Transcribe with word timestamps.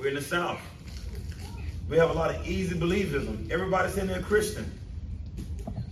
We're 0.00 0.08
in 0.08 0.14
the 0.14 0.22
South. 0.22 0.58
We 1.90 1.98
have 1.98 2.08
a 2.08 2.14
lot 2.14 2.34
of 2.34 2.48
easy 2.48 2.74
believism. 2.74 3.50
Everybody 3.50 3.92
saying 3.92 4.06
they're 4.06 4.22
Christian. 4.22 4.64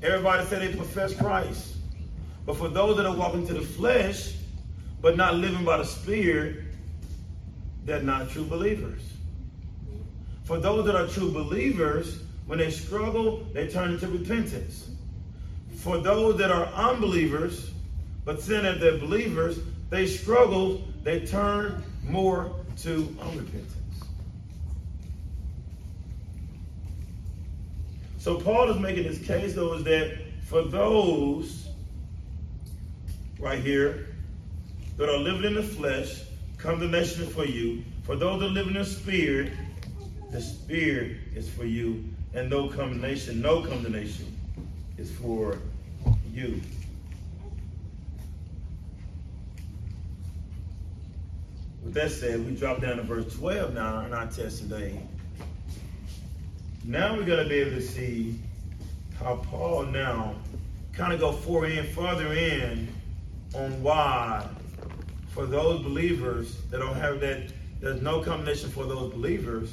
Everybody 0.02 0.46
say 0.46 0.66
they 0.66 0.74
profess 0.74 1.14
Christ. 1.14 1.76
But 2.46 2.56
for 2.56 2.68
those 2.68 2.96
that 2.96 3.04
are 3.04 3.14
walking 3.14 3.46
to 3.48 3.52
the 3.52 3.60
flesh, 3.60 4.32
but 5.02 5.18
not 5.18 5.34
living 5.34 5.62
by 5.62 5.76
the 5.76 5.84
Spirit, 5.84 6.64
they're 7.84 8.00
not 8.00 8.30
true 8.30 8.46
believers. 8.46 9.02
For 10.44 10.58
those 10.58 10.86
that 10.86 10.96
are 10.96 11.06
true 11.06 11.30
believers, 11.30 12.22
when 12.46 12.60
they 12.60 12.70
struggle, 12.70 13.46
they 13.52 13.68
turn 13.68 13.90
into 13.90 14.08
repentance. 14.08 14.88
For 15.80 15.98
those 15.98 16.38
that 16.38 16.50
are 16.50 16.64
unbelievers, 16.68 17.72
but 18.24 18.40
sin 18.40 18.62
that 18.62 18.80
they're 18.80 18.96
believers, 18.96 19.58
they 19.90 20.06
struggle, 20.06 20.82
they 21.02 21.26
turn 21.26 21.84
more 22.02 22.50
to 22.78 23.02
unrepentance. 23.20 23.77
So 28.18 28.40
Paul 28.40 28.70
is 28.70 28.78
making 28.78 29.04
this 29.04 29.24
case, 29.24 29.54
though, 29.54 29.74
is 29.74 29.84
that 29.84 30.18
for 30.42 30.62
those 30.62 31.68
right 33.38 33.60
here 33.60 34.08
that 34.96 35.08
are 35.08 35.18
living 35.18 35.44
in 35.44 35.54
the 35.54 35.62
flesh, 35.62 36.22
condemnation 36.58 37.22
is 37.22 37.32
for 37.32 37.44
you. 37.44 37.84
For 38.02 38.16
those 38.16 38.40
that 38.40 38.48
live 38.48 38.66
in 38.66 38.74
the 38.74 38.84
spirit, 38.84 39.52
the 40.32 40.40
spirit 40.40 41.18
is 41.34 41.48
for 41.48 41.64
you. 41.64 42.04
And 42.34 42.50
no 42.50 42.68
condemnation, 42.68 43.40
no 43.40 43.62
condemnation 43.62 44.36
is 44.98 45.10
for 45.12 45.58
you. 46.32 46.60
With 51.84 51.94
that 51.94 52.10
said, 52.10 52.44
we 52.44 52.54
drop 52.54 52.80
down 52.80 52.96
to 52.96 53.02
verse 53.04 53.32
12 53.36 53.74
now 53.74 54.04
in 54.04 54.12
our 54.12 54.26
text 54.26 54.58
today. 54.58 55.00
Now 56.84 57.16
we're 57.16 57.24
going 57.24 57.42
to 57.42 57.48
be 57.48 57.56
able 57.56 57.72
to 57.72 57.82
see 57.82 58.38
how 59.18 59.36
Paul 59.36 59.86
now 59.86 60.36
kind 60.92 61.12
of 61.12 61.20
go 61.20 61.32
forward 61.32 61.72
in, 61.72 61.86
further 61.86 62.32
in 62.32 62.88
on 63.54 63.82
why 63.82 64.46
for 65.30 65.46
those 65.46 65.82
believers 65.82 66.56
that 66.70 66.78
don't 66.78 66.96
have 66.96 67.20
that, 67.20 67.52
there's 67.80 68.02
no 68.02 68.20
combination 68.22 68.70
for 68.70 68.84
those 68.84 69.12
believers, 69.12 69.72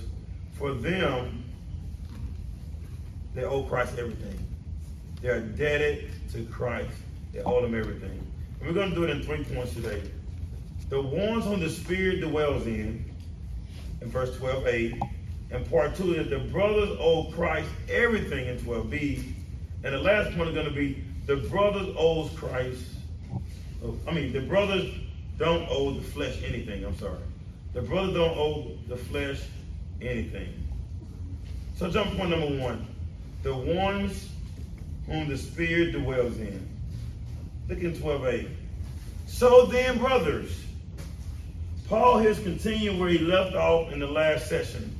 for 0.53 0.73
them, 0.73 1.43
they 3.33 3.43
owe 3.43 3.63
Christ 3.63 3.97
everything. 3.97 4.37
They're 5.21 5.37
indebted 5.37 6.11
to 6.33 6.45
Christ. 6.45 6.91
They 7.33 7.41
owe 7.41 7.61
them 7.61 7.73
everything. 7.73 8.19
And 8.59 8.67
we're 8.67 8.73
going 8.73 8.91
to 8.91 8.95
do 8.95 9.03
it 9.03 9.09
in 9.09 9.23
three 9.23 9.43
points 9.43 9.73
today. 9.73 10.03
The 10.89 11.01
ones 11.01 11.45
whom 11.45 11.59
the 11.59 11.69
Spirit 11.69 12.21
dwells 12.21 12.67
in, 12.67 13.03
in 14.01 14.09
verse 14.09 14.37
12, 14.37 14.67
8, 14.67 15.01
and 15.51 15.69
part 15.69 15.95
two 15.95 16.13
is 16.13 16.29
the 16.29 16.39
brothers 16.39 16.97
owe 16.99 17.31
Christ 17.31 17.69
everything 17.89 18.47
in 18.47 18.57
12b. 18.57 19.33
And 19.83 19.93
the 19.93 19.99
last 19.99 20.35
point 20.35 20.49
is 20.49 20.55
going 20.55 20.67
to 20.67 20.73
be 20.73 21.03
the 21.25 21.37
brothers 21.37 21.93
owes 21.97 22.31
Christ. 22.37 22.83
Oh, 23.83 23.97
I 24.07 24.11
mean, 24.11 24.33
the 24.33 24.41
brothers 24.41 24.91
don't 25.37 25.67
owe 25.69 25.91
the 25.91 26.01
flesh 26.01 26.37
anything. 26.43 26.83
I'm 26.83 26.97
sorry. 26.97 27.19
The 27.73 27.81
brothers 27.81 28.13
don't 28.13 28.37
owe 28.37 28.71
the 28.87 28.97
flesh 28.97 29.41
anything. 30.01 30.53
So 31.75 31.89
jump 31.89 32.15
point 32.15 32.29
number 32.29 32.57
one. 32.63 32.87
The 33.43 33.55
ones 33.55 34.29
whom 35.07 35.27
the 35.27 35.37
Spirit 35.37 35.91
dwells 35.91 36.37
in. 36.37 36.67
Look 37.67 37.79
in 37.79 37.93
12a. 37.93 38.49
So 39.27 39.65
then, 39.65 39.97
brothers, 39.97 40.63
Paul 41.87 42.19
has 42.19 42.39
continued 42.39 42.99
where 42.99 43.09
he 43.09 43.17
left 43.19 43.55
off 43.55 43.91
in 43.91 43.99
the 43.99 44.07
last 44.07 44.47
session. 44.47 44.94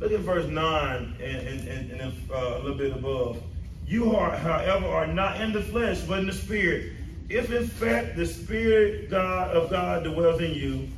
Look 0.00 0.12
at 0.12 0.20
verse 0.20 0.46
9 0.46 1.16
and, 1.22 1.48
and, 1.48 1.68
and, 1.68 1.90
and 1.92 2.30
uh, 2.30 2.34
a 2.34 2.58
little 2.58 2.76
bit 2.76 2.92
above. 2.92 3.40
You 3.86 4.16
are, 4.16 4.36
however, 4.36 4.86
are 4.86 5.06
not 5.06 5.40
in 5.40 5.52
the 5.52 5.62
flesh, 5.62 6.00
but 6.02 6.18
in 6.20 6.26
the 6.26 6.32
spirit. 6.32 6.92
If 7.28 7.52
in 7.52 7.66
fact 7.66 8.16
the 8.16 8.26
spirit 8.26 9.10
God 9.10 9.56
of 9.56 9.70
God 9.70 10.04
dwells 10.04 10.40
in 10.40 10.54
you, 10.54 10.88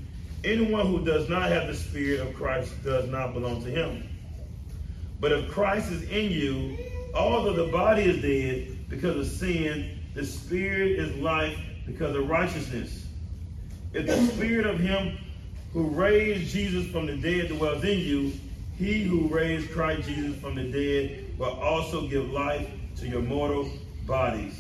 anyone 0.45 0.87
who 0.87 1.05
does 1.05 1.29
not 1.29 1.51
have 1.51 1.67
the 1.67 1.75
spirit 1.75 2.21
of 2.21 2.35
Christ 2.35 2.73
does 2.85 3.09
not 3.09 3.35
belong 3.35 3.63
to 3.65 3.71
him. 3.71 4.09
But 5.21 5.33
if 5.33 5.51
Christ 5.51 5.91
is 5.91 6.03
in 6.05 6.31
you, 6.31 6.77
although 7.15 7.53
the 7.53 7.71
body 7.71 8.03
is 8.03 8.23
dead 8.23 8.89
because 8.89 9.17
of 9.17 9.27
sin, 9.27 9.99
the 10.15 10.25
spirit 10.25 10.93
is 10.93 11.15
life 11.17 11.59
because 11.87 12.15
of 12.17 12.29
righteousness. 12.29 13.07
If 13.93 14.07
the 14.07 14.17
spirit 14.27 14.67
of 14.67 14.79
him 14.79 15.17
who 15.73 15.89
raised 15.89 16.53
Jesus 16.53 16.87
from 16.91 17.07
the 17.07 17.17
dead 17.17 17.49
dwells 17.49 17.85
in 17.85 17.99
you, 17.99 18.33
he 18.79 19.05
who 19.05 19.29
raised 19.29 19.71
Christ 19.71 20.09
Jesus 20.09 20.39
from 20.41 20.55
the 20.55 20.65
dead 20.65 21.39
will 21.39 21.59
also 21.61 22.07
give 22.07 22.31
life 22.31 22.69
to 22.97 23.09
your 23.09 23.23
mortal 23.23 23.71
bodies 24.07 24.55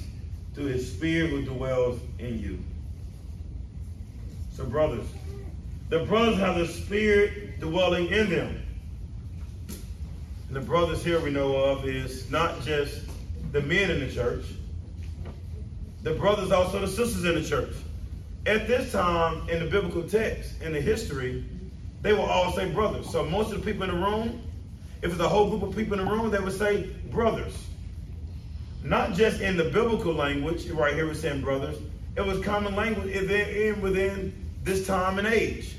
through 0.54 0.66
his 0.66 0.90
spirit 0.90 1.30
who 1.30 1.42
dwells 1.44 2.00
in 2.18 2.40
you. 2.40 2.58
So, 4.52 4.64
brothers, 4.64 5.06
the 5.90 6.00
brothers 6.00 6.38
have 6.38 6.56
the 6.56 6.66
spirit 6.66 7.60
dwelling 7.60 8.08
in 8.08 8.30
them. 8.30 8.62
And 10.48 10.56
the 10.56 10.60
brothers 10.60 11.04
here 11.04 11.20
we 11.20 11.30
know 11.30 11.54
of 11.56 11.86
is 11.86 12.30
not 12.30 12.62
just 12.62 13.02
the 13.52 13.60
men 13.60 13.90
in 13.90 14.00
the 14.00 14.10
church, 14.10 14.46
the 16.02 16.14
brothers 16.14 16.52
also 16.52 16.80
the 16.80 16.88
sisters 16.88 17.24
in 17.24 17.34
the 17.34 17.46
church. 17.46 17.74
At 18.46 18.66
this 18.68 18.92
time 18.92 19.48
in 19.48 19.58
the 19.58 19.70
biblical 19.70 20.08
text, 20.08 20.62
in 20.62 20.72
the 20.72 20.80
history, 20.80 21.44
they 22.02 22.12
will 22.12 22.24
all 22.24 22.52
say 22.52 22.70
brothers. 22.70 23.10
So 23.10 23.24
most 23.24 23.52
of 23.52 23.60
the 23.60 23.64
people 23.64 23.84
in 23.84 23.90
the 23.90 24.06
room, 24.06 24.42
if 25.02 25.12
it's 25.12 25.20
a 25.20 25.28
whole 25.28 25.50
group 25.50 25.62
of 25.62 25.76
people 25.76 25.98
in 25.98 26.04
the 26.04 26.10
room, 26.10 26.30
they 26.30 26.38
would 26.38 26.56
say 26.56 26.90
brothers. 27.10 27.66
Not 28.82 29.14
just 29.14 29.40
in 29.40 29.56
the 29.56 29.64
biblical 29.64 30.14
language, 30.14 30.68
right 30.70 30.94
here 30.94 31.06
we're 31.06 31.14
saying 31.14 31.40
brothers. 31.40 31.76
It 32.16 32.24
was 32.24 32.42
common 32.44 32.74
language 32.76 33.14
within, 33.14 33.80
within 33.80 34.46
this 34.62 34.86
time 34.86 35.18
and 35.18 35.26
age. 35.26 35.76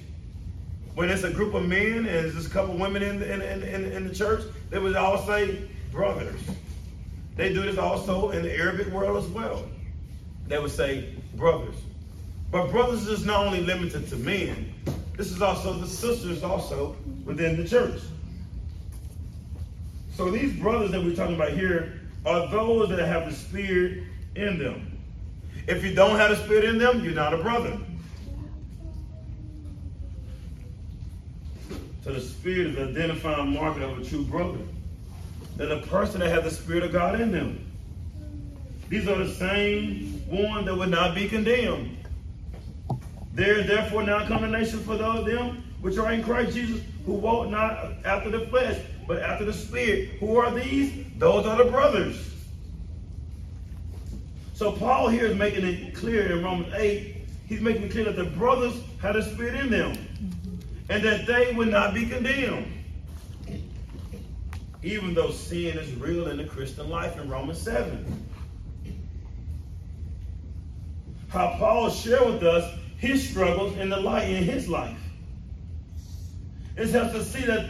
When 0.94 1.10
it's 1.10 1.24
a 1.24 1.32
group 1.32 1.54
of 1.54 1.66
men 1.66 1.98
and 1.98 2.08
there's 2.08 2.46
a 2.46 2.50
couple 2.50 2.76
women 2.76 3.04
in 3.04 3.20
the, 3.20 3.34
in, 3.34 3.42
in, 3.64 3.92
in 3.92 4.08
the 4.08 4.14
church, 4.14 4.44
they 4.70 4.80
would 4.80 4.96
all 4.96 5.26
say 5.26 5.70
brothers. 5.92 6.40
They 7.36 7.54
do 7.54 7.62
this 7.62 7.78
also 7.78 8.32
in 8.32 8.42
the 8.42 8.52
Arabic 8.52 8.88
world 8.88 9.24
as 9.24 9.30
well. 9.30 9.64
They 10.48 10.58
would 10.58 10.72
say 10.72 11.16
brothers. 11.36 11.76
But 12.52 12.72
brothers 12.72 13.08
is 13.08 13.26
not 13.26 13.46
only 13.46 13.62
limited 13.62 14.08
to 14.10 14.16
men, 14.16 14.74
this 15.18 15.32
is 15.32 15.42
also 15.42 15.74
the 15.74 15.88
sisters 15.88 16.44
also 16.44 16.96
within 17.26 17.58
the 17.58 17.68
church. 17.68 18.00
So 20.16 20.30
these 20.30 20.54
brothers 20.54 20.92
that 20.92 21.04
we're 21.04 21.16
talking 21.16 21.36
about 21.36 21.52
here 21.52 22.02
are 22.26 22.48
those 22.50 22.90
that 22.90 23.00
have 23.00 23.30
the 23.30 23.36
spirit 23.36 24.04
in 24.36 24.60
them. 24.60 25.00
If 25.68 25.84
you 25.84 25.94
don't 25.94 26.18
have 26.18 26.30
the 26.30 26.44
spirit 26.44 26.66
in 26.66 26.78
them, 26.78 27.04
you're 27.04 27.14
not 27.14 27.34
a 27.34 27.38
brother. 27.38 27.78
So 32.04 32.14
the 32.14 32.22
spirit 32.22 32.68
is 32.68 32.76
the 32.76 32.84
identifying 32.84 33.54
marker 33.54 33.82
of 33.82 34.00
a 34.00 34.06
true 34.06 34.24
brother. 34.24 34.60
That 35.58 35.72
a 35.72 35.82
person 35.88 36.20
that 36.20 36.30
has 36.30 36.44
the 36.44 36.52
spirit 36.52 36.84
of 36.84 36.92
God 36.92 37.20
in 37.20 37.32
them. 37.32 37.66
These 38.90 39.08
are 39.08 39.18
the 39.18 39.34
same 39.34 40.24
ones 40.30 40.68
that 40.68 40.76
would 40.78 40.90
not 40.90 41.16
be 41.16 41.28
condemned. 41.28 41.97
There 43.38 43.60
is 43.60 43.68
therefore 43.68 44.02
now 44.02 44.26
condemnation 44.26 44.80
for 44.80 44.98
those 44.98 45.24
them 45.28 45.64
which 45.82 45.96
are 46.00 46.12
in 46.12 46.24
Christ 46.24 46.56
Jesus, 46.56 46.82
who 47.06 47.14
walk 47.14 47.52
not 47.52 47.94
after 48.04 48.32
the 48.32 48.48
flesh, 48.48 48.82
but 49.08 49.22
after 49.22 49.46
the 49.46 49.54
Spirit. 49.54 50.10
Who 50.20 50.38
are 50.38 50.50
these? 50.50 51.06
Those 51.20 51.46
are 51.46 51.56
the 51.56 51.70
brothers. 51.70 52.34
So 54.56 54.72
Paul 54.72 55.10
here 55.10 55.28
is 55.28 55.38
making 55.38 55.68
it 55.68 55.94
clear 55.94 56.32
in 56.32 56.44
Romans 56.44 56.74
8, 56.74 57.16
he's 57.46 57.62
making 57.62 57.84
it 57.84 57.92
clear 57.92 58.06
that 58.06 58.16
the 58.16 58.24
brothers 58.24 58.74
had 59.00 59.16
a 59.16 59.24
spirit 59.24 59.54
in 59.54 59.70
them, 59.70 59.96
and 60.90 61.04
that 61.04 61.28
they 61.28 61.54
would 61.54 61.68
not 61.68 61.94
be 61.94 62.08
condemned. 62.08 62.74
Even 64.82 65.14
though 65.14 65.30
sin 65.30 65.78
is 65.78 65.94
real 65.94 66.30
in 66.30 66.38
the 66.38 66.46
Christian 66.46 66.90
life 66.90 67.20
in 67.20 67.30
Romans 67.30 67.62
7. 67.62 68.26
How 71.30 71.56
Paul 71.60 71.92
shared 71.92 72.26
with 72.26 72.42
us 72.42 72.80
his 72.98 73.28
struggles 73.28 73.78
in 73.78 73.90
the 73.90 74.00
light 74.00 74.30
in 74.30 74.44
his 74.44 74.68
life. 74.68 75.00
It 76.76 76.90
helps 76.90 77.14
to 77.14 77.24
see 77.24 77.46
that 77.46 77.66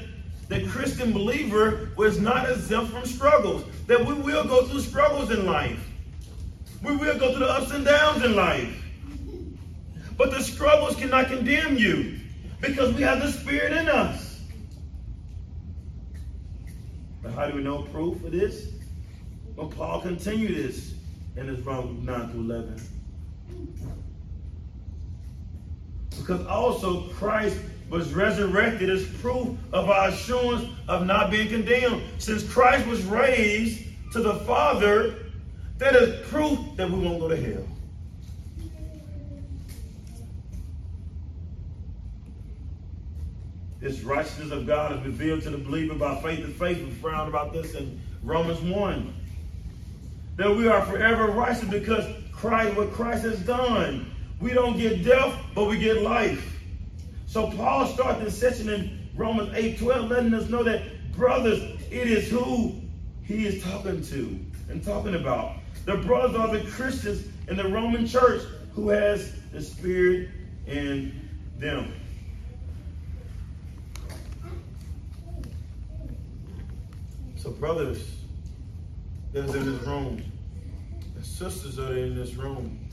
the 0.49 0.65
Christian 0.67 1.11
believer 1.11 1.89
was 1.97 2.19
not 2.19 2.49
exempt 2.49 2.91
from 2.91 3.05
struggles. 3.05 3.63
That 3.87 4.05
we 4.05 4.13
will 4.13 4.45
go 4.45 4.65
through 4.65 4.81
struggles 4.81 5.31
in 5.31 5.45
life. 5.45 5.79
We 6.83 6.95
will 6.95 7.17
go 7.17 7.31
through 7.31 7.45
the 7.45 7.51
ups 7.51 7.71
and 7.71 7.85
downs 7.85 8.23
in 8.23 8.35
life. 8.35 8.83
But 10.17 10.31
the 10.31 10.41
struggles 10.41 10.95
cannot 10.95 11.27
condemn 11.27 11.77
you 11.77 12.19
because 12.61 12.93
we 12.95 13.01
have 13.03 13.19
the 13.19 13.31
Spirit 13.31 13.73
in 13.73 13.87
us. 13.87 14.41
But 17.21 17.33
how 17.33 17.47
do 17.47 17.55
we 17.55 17.63
know 17.63 17.83
proof 17.83 18.23
of 18.23 18.31
this? 18.31 18.69
Well, 19.55 19.67
Paul 19.67 20.01
continued 20.01 20.55
this 20.55 20.93
in 21.35 21.47
his 21.47 21.59
Romans 21.61 22.05
9 22.05 22.29
through 22.29 22.41
11. 22.41 24.06
Because 26.17 26.45
also 26.47 27.07
Christ 27.09 27.57
was 27.89 28.13
resurrected 28.13 28.89
as 28.89 29.05
proof 29.21 29.57
of 29.71 29.89
our 29.89 30.09
assurance 30.09 30.69
of 30.87 31.05
not 31.05 31.31
being 31.31 31.47
condemned. 31.47 32.03
Since 32.17 32.51
Christ 32.51 32.85
was 32.87 33.03
raised 33.05 33.83
to 34.11 34.21
the 34.21 34.35
Father, 34.39 35.15
that 35.77 35.95
is 35.95 36.27
proof 36.27 36.59
that 36.75 36.89
we 36.89 36.99
won't 36.99 37.19
go 37.19 37.27
to 37.29 37.37
hell. 37.37 37.67
This 43.79 44.01
righteousness 44.01 44.51
of 44.51 44.65
God 44.65 44.97
is 44.97 45.05
revealed 45.05 45.43
to 45.43 45.51
the 45.51 45.57
believer 45.57 45.93
by 45.93 46.19
faith 46.21 46.43
and 46.43 46.53
faith. 46.55 46.79
We 46.83 46.89
found 46.91 47.29
about 47.29 47.53
this 47.53 47.75
in 47.75 48.01
Romans 48.23 48.59
1. 48.59 49.13
That 50.37 50.55
we 50.55 50.67
are 50.67 50.83
forever 50.85 51.27
righteous 51.27 51.63
because 51.63 52.05
Christ, 52.31 52.75
what 52.75 52.91
Christ 52.91 53.23
has 53.23 53.39
done. 53.41 54.11
We 54.39 54.53
don't 54.53 54.77
get 54.77 55.03
death, 55.03 55.33
but 55.55 55.65
we 55.65 55.79
get 55.79 56.01
life. 56.01 56.55
So 57.25 57.51
Paul 57.51 57.87
starts 57.87 58.23
this 58.23 58.39
section 58.39 58.69
in 58.69 59.09
Romans 59.15 59.51
8 59.53 59.79
12, 59.79 60.09
letting 60.09 60.33
us 60.33 60.49
know 60.49 60.63
that, 60.63 61.11
brothers, 61.13 61.61
it 61.89 62.07
is 62.07 62.29
who 62.29 62.75
he 63.23 63.45
is 63.45 63.63
talking 63.63 64.01
to 64.03 64.39
and 64.69 64.83
talking 64.83 65.15
about. 65.15 65.57
The 65.85 65.97
brothers 65.97 66.35
are 66.35 66.55
the 66.55 66.69
Christians 66.69 67.27
in 67.47 67.57
the 67.57 67.67
Roman 67.67 68.05
church 68.05 68.43
who 68.73 68.89
has 68.89 69.33
the 69.51 69.61
Spirit 69.61 70.29
in 70.67 71.29
them. 71.57 71.93
So, 77.37 77.51
brothers 77.51 78.17
that 79.33 79.45
is 79.45 79.55
in 79.55 79.71
this 79.71 79.87
room, 79.87 80.23
and 81.15 81.25
sisters 81.25 81.75
that 81.77 81.91
are 81.91 81.97
in 81.97 82.15
this 82.15 82.35
room, 82.35 82.86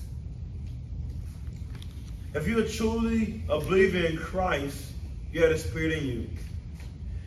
if 2.35 2.49
you 2.49 2.59
are 2.59 2.69
truly 2.69 3.43
a 3.49 3.59
believer 3.61 4.07
in 4.07 4.17
Christ, 4.17 4.93
you 5.33 5.43
have 5.43 5.53
the 5.53 5.59
Spirit 5.59 5.93
in 5.93 6.07
you. 6.07 6.29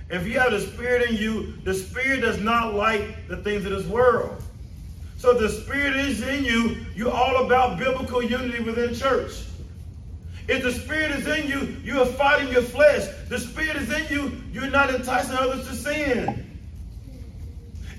If 0.09 0.25
you 0.25 0.39
have 0.39 0.51
the 0.51 0.62
Spirit 0.62 1.09
in 1.09 1.18
you, 1.18 1.54
the 1.63 1.74
Spirit 1.74 2.21
does 2.21 2.39
not 2.39 2.75
like 2.75 3.27
the 3.27 3.38
things 3.38 3.65
of 3.65 3.71
this 3.71 3.86
world. 3.86 4.42
So 5.18 5.31
if 5.31 5.39
the 5.39 5.50
Spirit 5.50 5.95
is 5.95 6.21
in 6.25 6.45
you, 6.45 6.77
you're 6.95 7.12
all 7.12 7.45
about 7.45 7.80
biblical 7.80 8.21
unity 8.21 8.63
within 8.63 8.94
church. 8.94 9.44
If 10.48 10.63
the 10.63 10.71
Spirit 10.71 11.12
is 11.12 11.27
in 11.27 11.50
you, 11.50 11.75
you 11.83 12.01
are 12.01 12.06
fighting 12.06 12.51
your 12.53 12.62
flesh. 12.62 13.07
The 13.27 13.39
Spirit 13.39 13.75
is 13.77 13.92
in 13.92 14.07
you, 14.10 14.42
you're 14.53 14.69
not 14.69 14.94
enticing 14.94 15.36
others 15.36 15.68
to 15.68 15.75
sin. 15.75 16.60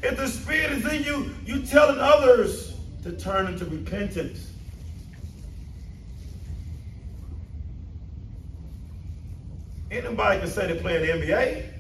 If 0.03 0.17
the 0.17 0.29
Spirit 0.29 0.73
is 0.73 0.87
in 0.87 1.03
you, 1.03 1.35
you're 1.45 1.67
telling 1.67 1.99
others 1.99 2.75
to 3.03 3.13
turn 3.13 3.47
into 3.47 3.65
repentance. 3.67 4.53
Anybody 9.91 10.41
can 10.41 10.49
say 10.49 10.73
they 10.73 10.81
play 10.81 10.97
in 10.97 11.21
the 11.21 11.27
NBA. 11.27 11.75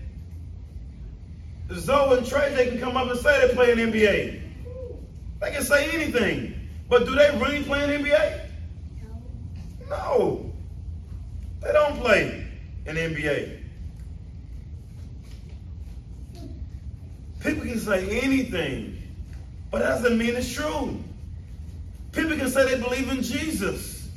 Zoe 1.74 2.18
and 2.18 2.26
Trey, 2.26 2.54
they 2.54 2.68
can 2.68 2.80
come 2.80 2.96
up 2.96 3.10
and 3.10 3.18
say 3.18 3.46
they 3.46 3.54
play 3.54 3.72
in 3.72 3.78
the 3.78 3.84
NBA. 3.84 4.42
They 5.40 5.50
can 5.50 5.62
say 5.62 5.90
anything. 5.90 6.68
But 6.88 7.04
do 7.04 7.14
they 7.14 7.30
really 7.38 7.62
play 7.64 7.84
in 7.84 8.02
the 8.02 8.08
NBA? 8.08 8.48
No. 9.90 10.50
They 11.60 11.72
don't 11.72 11.98
play 11.98 12.46
in 12.86 12.94
the 12.94 13.00
NBA. 13.00 13.60
People 17.40 17.64
can 17.64 17.78
say 17.78 18.20
anything, 18.20 19.00
but 19.70 19.80
that 19.80 19.88
doesn't 19.88 20.18
mean 20.18 20.34
it's 20.34 20.52
true. 20.52 20.98
People 22.12 22.36
can 22.36 22.48
say 22.48 22.74
they 22.74 22.82
believe 22.82 23.10
in 23.10 23.22
Jesus, 23.22 24.08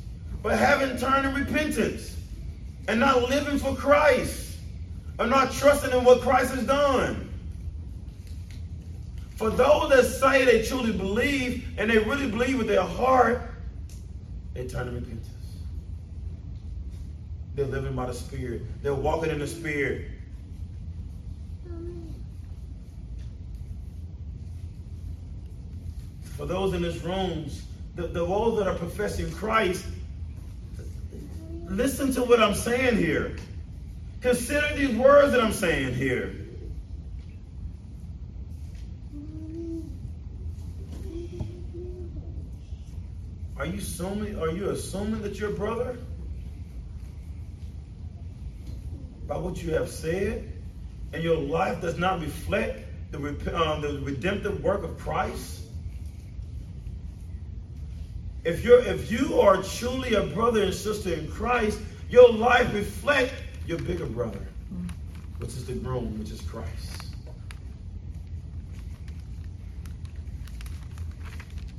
but 0.42 0.58
haven't 0.58 0.98
turned 0.98 1.26
in 1.26 1.34
repentance 1.34 2.16
and 2.88 3.00
not 3.00 3.28
living 3.28 3.58
for 3.58 3.74
Christ 3.74 4.56
and 5.18 5.30
not 5.30 5.52
trusting 5.52 5.92
in 5.92 6.04
what 6.04 6.20
Christ 6.20 6.54
has 6.54 6.66
done. 6.66 7.28
For 9.36 9.50
those 9.50 9.90
that 9.90 10.04
say 10.04 10.44
they 10.44 10.62
truly 10.62 10.92
believe 10.92 11.66
and 11.78 11.90
they 11.90 11.98
really 11.98 12.30
believe 12.30 12.58
with 12.58 12.68
their 12.68 12.82
heart, 12.82 13.50
they 14.54 14.66
turn 14.66 14.86
to 14.86 14.92
repentance. 14.92 15.28
They're 17.54 17.66
living 17.66 17.94
by 17.94 18.06
the 18.06 18.14
Spirit. 18.14 18.62
They're 18.82 18.94
walking 18.94 19.30
in 19.30 19.38
the 19.38 19.46
Spirit. 19.46 20.08
For 26.36 26.46
those 26.46 26.72
in 26.72 26.82
this 26.82 27.02
room, 27.02 27.48
the, 27.94 28.02
the 28.02 28.26
those 28.26 28.58
that 28.58 28.66
are 28.66 28.74
professing 28.74 29.30
Christ, 29.30 29.86
listen 31.72 32.12
to 32.12 32.22
what 32.22 32.42
I'm 32.42 32.54
saying 32.54 32.96
here. 32.96 33.36
Consider 34.20 34.74
these 34.76 34.96
words 34.96 35.32
that 35.32 35.42
I'm 35.42 35.52
saying 35.52 35.94
here. 35.94 36.36
Are 43.56 43.66
you 43.66 43.78
assuming, 43.78 44.38
are 44.38 44.50
you 44.50 44.70
assuming 44.70 45.22
that 45.22 45.38
your 45.38 45.50
brother? 45.50 45.96
By 49.26 49.36
what 49.36 49.62
you 49.62 49.72
have 49.74 49.88
said, 49.88 50.52
and 51.12 51.22
your 51.22 51.36
life 51.36 51.80
does 51.80 51.96
not 51.96 52.20
reflect 52.20 52.80
the, 53.12 53.18
um, 53.56 53.80
the 53.80 54.00
redemptive 54.02 54.62
work 54.62 54.82
of 54.82 54.98
Christ? 54.98 55.61
If 58.44 58.64
you're 58.64 58.80
if 58.80 59.10
you 59.10 59.40
are 59.40 59.62
truly 59.62 60.14
a 60.14 60.22
brother 60.22 60.62
and 60.64 60.74
sister 60.74 61.12
in 61.12 61.28
Christ, 61.28 61.78
your 62.10 62.32
life 62.32 62.72
reflect 62.74 63.32
your 63.66 63.78
bigger 63.78 64.06
brother, 64.06 64.40
which 65.38 65.50
is 65.50 65.66
the 65.66 65.74
groom, 65.74 66.18
which 66.18 66.30
is 66.30 66.40
Christ. 66.42 67.06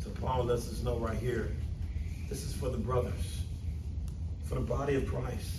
So 0.04 0.10
Paul 0.22 0.46
lets 0.46 0.70
us 0.70 0.82
know 0.84 0.98
right 0.98 1.18
here, 1.18 1.52
this 2.30 2.46
is 2.46 2.54
for 2.54 2.70
the 2.70 2.78
brothers, 2.78 3.42
for 4.46 4.56
the 4.56 4.62
body 4.62 4.96
of 4.96 5.06
Christ. 5.06 5.52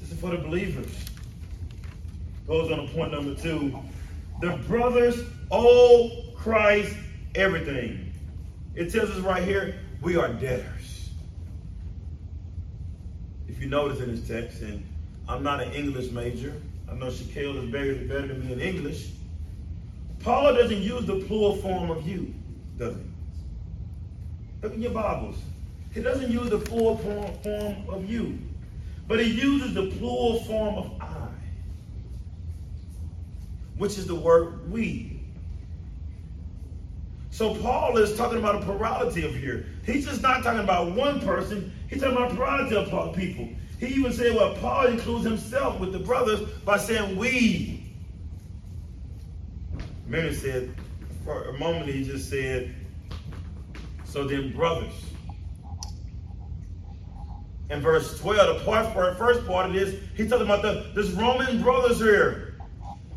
This 0.00 0.12
is 0.12 0.20
for 0.20 0.30
the 0.30 0.38
believers. 0.38 0.94
Goes 2.46 2.70
on 2.70 2.86
to 2.86 2.92
point 2.92 3.12
number 3.12 3.34
two. 3.34 3.76
The 4.40 4.56
brothers 4.68 5.22
owe 5.50 6.10
Christ 6.36 6.96
everything. 7.34 8.12
It 8.74 8.92
tells 8.92 9.10
us 9.10 9.18
right 9.18 9.42
here, 9.42 9.78
we 10.02 10.16
are 10.16 10.28
debtors. 10.28 11.10
If 13.48 13.60
you 13.60 13.68
notice 13.68 14.00
in 14.00 14.14
this 14.14 14.26
text, 14.26 14.60
and 14.62 14.84
I'm 15.28 15.44
not 15.44 15.62
an 15.62 15.72
English 15.72 16.10
major, 16.10 16.54
I 16.90 16.94
know 16.94 17.06
Shaquille 17.06 17.64
is 17.64 17.70
better, 17.70 17.94
better 18.06 18.26
than 18.26 18.46
me 18.46 18.52
in 18.52 18.60
English. 18.60 19.10
Paul 20.20 20.54
doesn't 20.54 20.82
use 20.82 21.04
the 21.06 21.20
plural 21.20 21.56
form 21.56 21.90
of 21.90 22.06
you, 22.06 22.34
does 22.78 22.96
he? 22.96 23.02
Look 24.62 24.74
in 24.74 24.82
your 24.82 24.92
Bibles. 24.92 25.36
He 25.92 26.02
doesn't 26.02 26.30
use 26.30 26.50
the 26.50 26.58
plural 26.58 26.96
form 26.96 27.88
of 27.88 28.10
you, 28.10 28.38
but 29.06 29.20
he 29.20 29.30
uses 29.30 29.74
the 29.74 29.86
plural 29.98 30.42
form 30.44 30.74
of 30.76 30.92
I, 31.00 31.28
which 33.76 33.98
is 33.98 34.06
the 34.06 34.14
word 34.14 34.70
we. 34.70 35.11
So 37.32 37.54
Paul 37.54 37.96
is 37.96 38.14
talking 38.14 38.38
about 38.38 38.56
a 38.56 38.60
plurality 38.60 39.24
of 39.24 39.34
here. 39.34 39.64
He's 39.86 40.04
just 40.04 40.20
not 40.20 40.44
talking 40.44 40.60
about 40.60 40.94
one 40.94 41.18
person. 41.18 41.72
He's 41.88 42.02
talking 42.02 42.14
about 42.14 42.30
a 42.30 42.34
plurality 42.34 42.76
of 42.76 43.16
people. 43.16 43.48
He 43.80 43.86
even 43.86 44.12
said, 44.12 44.36
well, 44.36 44.54
Paul 44.56 44.88
includes 44.88 45.24
himself 45.24 45.80
with 45.80 45.92
the 45.92 45.98
brothers 45.98 46.40
by 46.66 46.76
saying 46.76 47.16
we. 47.16 47.90
Mary 50.06 50.34
said, 50.34 50.74
for 51.24 51.44
a 51.44 51.58
moment 51.58 51.88
he 51.88 52.04
just 52.04 52.28
said, 52.28 52.74
so 54.04 54.24
then 54.24 54.52
brothers. 54.52 54.92
In 57.70 57.80
verse 57.80 58.20
12, 58.20 58.58
the 58.58 58.64
part, 58.66 59.16
first 59.16 59.46
part 59.46 59.70
of 59.70 59.72
this, 59.72 59.98
he's 60.14 60.28
talking 60.28 60.44
about 60.44 60.60
the 60.60 60.92
this 60.94 61.08
Roman 61.12 61.62
brothers 61.62 61.98
here. 61.98 62.51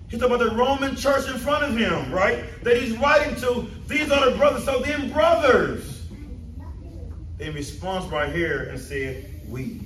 He's 0.07 0.19
talking 0.19 0.35
about 0.35 0.49
the 0.49 0.55
Roman 0.55 0.95
church 0.95 1.27
in 1.27 1.37
front 1.37 1.63
of 1.63 1.75
him, 1.75 2.11
right? 2.11 2.43
That 2.63 2.77
he's 2.77 2.97
writing 2.97 3.35
to. 3.41 3.67
These 3.87 4.11
are 4.11 4.29
the 4.29 4.37
brothers. 4.37 4.63
So 4.63 4.79
then, 4.79 5.11
brothers. 5.11 6.07
In 7.39 7.53
response, 7.53 8.05
right 8.11 8.33
here, 8.33 8.69
and 8.69 8.79
said, 8.79 9.29
"We." 9.47 9.81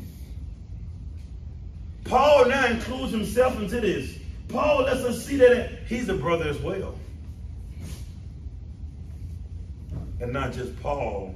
Paul 2.04 2.46
now 2.46 2.66
includes 2.68 3.12
himself 3.12 3.60
into 3.60 3.80
this. 3.82 4.18
Paul 4.50 4.84
lets 4.84 5.02
us 5.02 5.26
see 5.26 5.38
that 5.38 5.72
he's 5.88 6.10
a 6.10 6.16
brother 6.16 6.50
as 6.50 6.58
well, 6.60 6.96
and 10.20 10.34
not 10.34 10.54
just 10.54 10.80
Paul. 10.82 11.36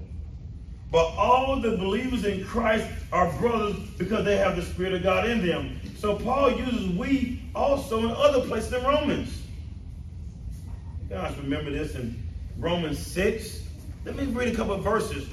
But 0.92 1.06
all 1.18 1.60
the 1.60 1.78
believers 1.78 2.26
in 2.26 2.44
Christ 2.46 2.88
are 3.12 3.32
brothers 3.40 3.76
because 3.98 4.26
they 4.26 4.38
have 4.38 4.56
the 4.56 4.62
Spirit 4.62 4.94
of 4.94 5.04
God 5.04 5.28
in 5.28 5.46
them. 5.46 5.80
So 6.04 6.18
Paul 6.18 6.52
uses 6.52 6.90
we 6.98 7.42
also 7.56 8.00
in 8.00 8.12
other 8.12 8.42
places 8.42 8.74
in 8.74 8.84
Romans. 8.84 9.42
You 11.04 11.16
guys 11.16 11.38
remember 11.38 11.72
this 11.72 11.96
in 11.96 12.22
Romans 12.58 13.00
6? 13.00 13.62
Let 14.04 14.18
me 14.18 14.26
read 14.26 14.54
a 14.54 14.54
couple 14.54 14.74
of 14.74 14.84
verses. 14.84 15.30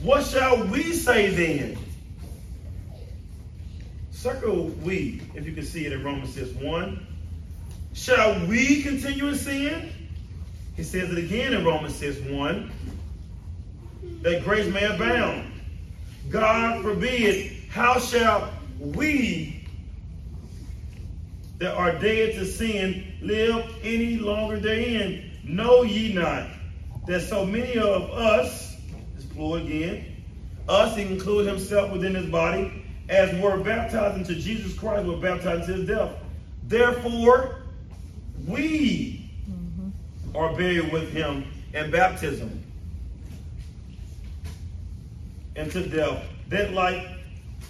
What 0.00 0.24
shall 0.24 0.66
we 0.68 0.94
say 0.94 1.28
then? 1.28 1.76
Circle 4.10 4.68
we, 4.82 5.20
if 5.34 5.44
you 5.44 5.52
can 5.52 5.66
see 5.66 5.84
it 5.84 5.92
in 5.92 6.02
Romans 6.02 6.32
6 6.32 6.62
1. 6.62 7.06
Shall 7.92 8.46
we 8.46 8.82
continue 8.82 9.28
in 9.28 9.34
sin? 9.34 9.92
He 10.76 10.82
says 10.82 11.10
it 11.10 11.18
again 11.18 11.52
in 11.52 11.62
Romans 11.62 11.94
6 11.94 12.20
1. 12.30 12.70
That 14.22 14.44
grace 14.44 14.72
may 14.72 14.84
abound. 14.84 15.52
God 16.30 16.82
forbid, 16.82 17.64
how 17.68 17.98
shall 17.98 18.50
we 18.80 19.55
that 21.58 21.74
are 21.74 21.92
dead 21.98 22.34
to 22.34 22.44
sin 22.44 23.14
live 23.20 23.64
any 23.82 24.16
longer 24.16 24.58
therein? 24.58 25.30
Know 25.44 25.82
ye 25.82 26.12
not 26.12 26.48
that 27.06 27.20
so 27.22 27.46
many 27.46 27.78
of 27.78 28.10
us, 28.10 28.76
this 29.14 29.24
plural 29.24 29.56
again, 29.56 30.04
us 30.68 30.96
include 30.98 31.46
himself 31.46 31.92
within 31.92 32.14
his 32.14 32.26
body, 32.26 32.84
as 33.08 33.32
were 33.40 33.58
baptized 33.58 34.18
into 34.18 34.34
Jesus 34.34 34.76
Christ, 34.76 35.06
were 35.06 35.16
baptized 35.16 35.68
into 35.68 35.80
his 35.80 35.88
death. 35.88 36.12
Therefore, 36.64 37.62
we 38.46 39.30
mm-hmm. 39.48 40.36
are 40.36 40.52
buried 40.56 40.92
with 40.92 41.12
him 41.12 41.44
in 41.72 41.90
baptism 41.92 42.62
into 45.54 45.88
death, 45.88 46.24
that 46.48 46.72
like 46.72 47.06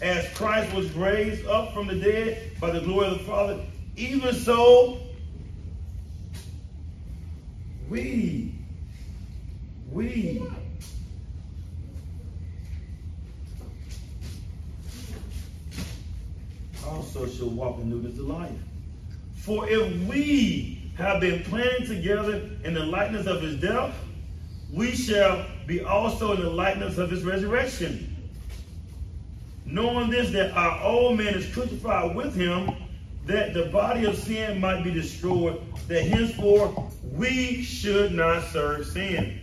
as 0.01 0.29
Christ 0.35 0.75
was 0.75 0.91
raised 0.93 1.47
up 1.47 1.73
from 1.73 1.87
the 1.87 1.95
dead 1.95 2.53
by 2.61 2.71
the 2.71 2.81
glory 2.81 3.09
of 3.09 3.19
the 3.19 3.25
Father, 3.25 3.61
even 3.97 4.35
so 4.35 4.99
we, 7.89 8.55
we 9.91 10.43
also 16.87 17.27
shall 17.27 17.49
walk 17.49 17.79
in 17.79 17.89
newness 17.89 18.19
of 18.19 18.27
life. 18.27 18.51
For 19.37 19.69
if 19.69 20.07
we 20.07 20.93
have 20.99 21.21
been 21.21 21.43
planted 21.45 21.87
together 21.87 22.51
in 22.65 22.75
the 22.75 22.85
likeness 22.85 23.27
of 23.27 23.41
his 23.41 23.61
death, 23.61 23.95
we 24.73 24.95
shall 24.95 25.47
be 25.67 25.83
also 25.83 26.33
in 26.33 26.43
the 26.43 26.51
likeness 26.51 26.99
of 26.99 27.11
his 27.11 27.25
resurrection. 27.25 28.13
Knowing 29.65 30.11
this, 30.11 30.31
that 30.31 30.53
our 30.53 30.83
old 30.83 31.19
man 31.19 31.35
is 31.35 31.53
crucified 31.53 32.15
with 32.15 32.35
him, 32.35 32.71
that 33.27 33.55
the 33.55 33.67
body 33.67 34.05
of 34.05 34.17
sin 34.17 34.61
might 34.61 34.85
be 34.85 34.93
destroyed, 34.93 35.61
that 35.89 36.03
henceforth 36.03 36.95
we 37.03 37.63
should 37.63 38.13
not 38.13 38.45
serve 38.45 38.87
sin. 38.87 39.41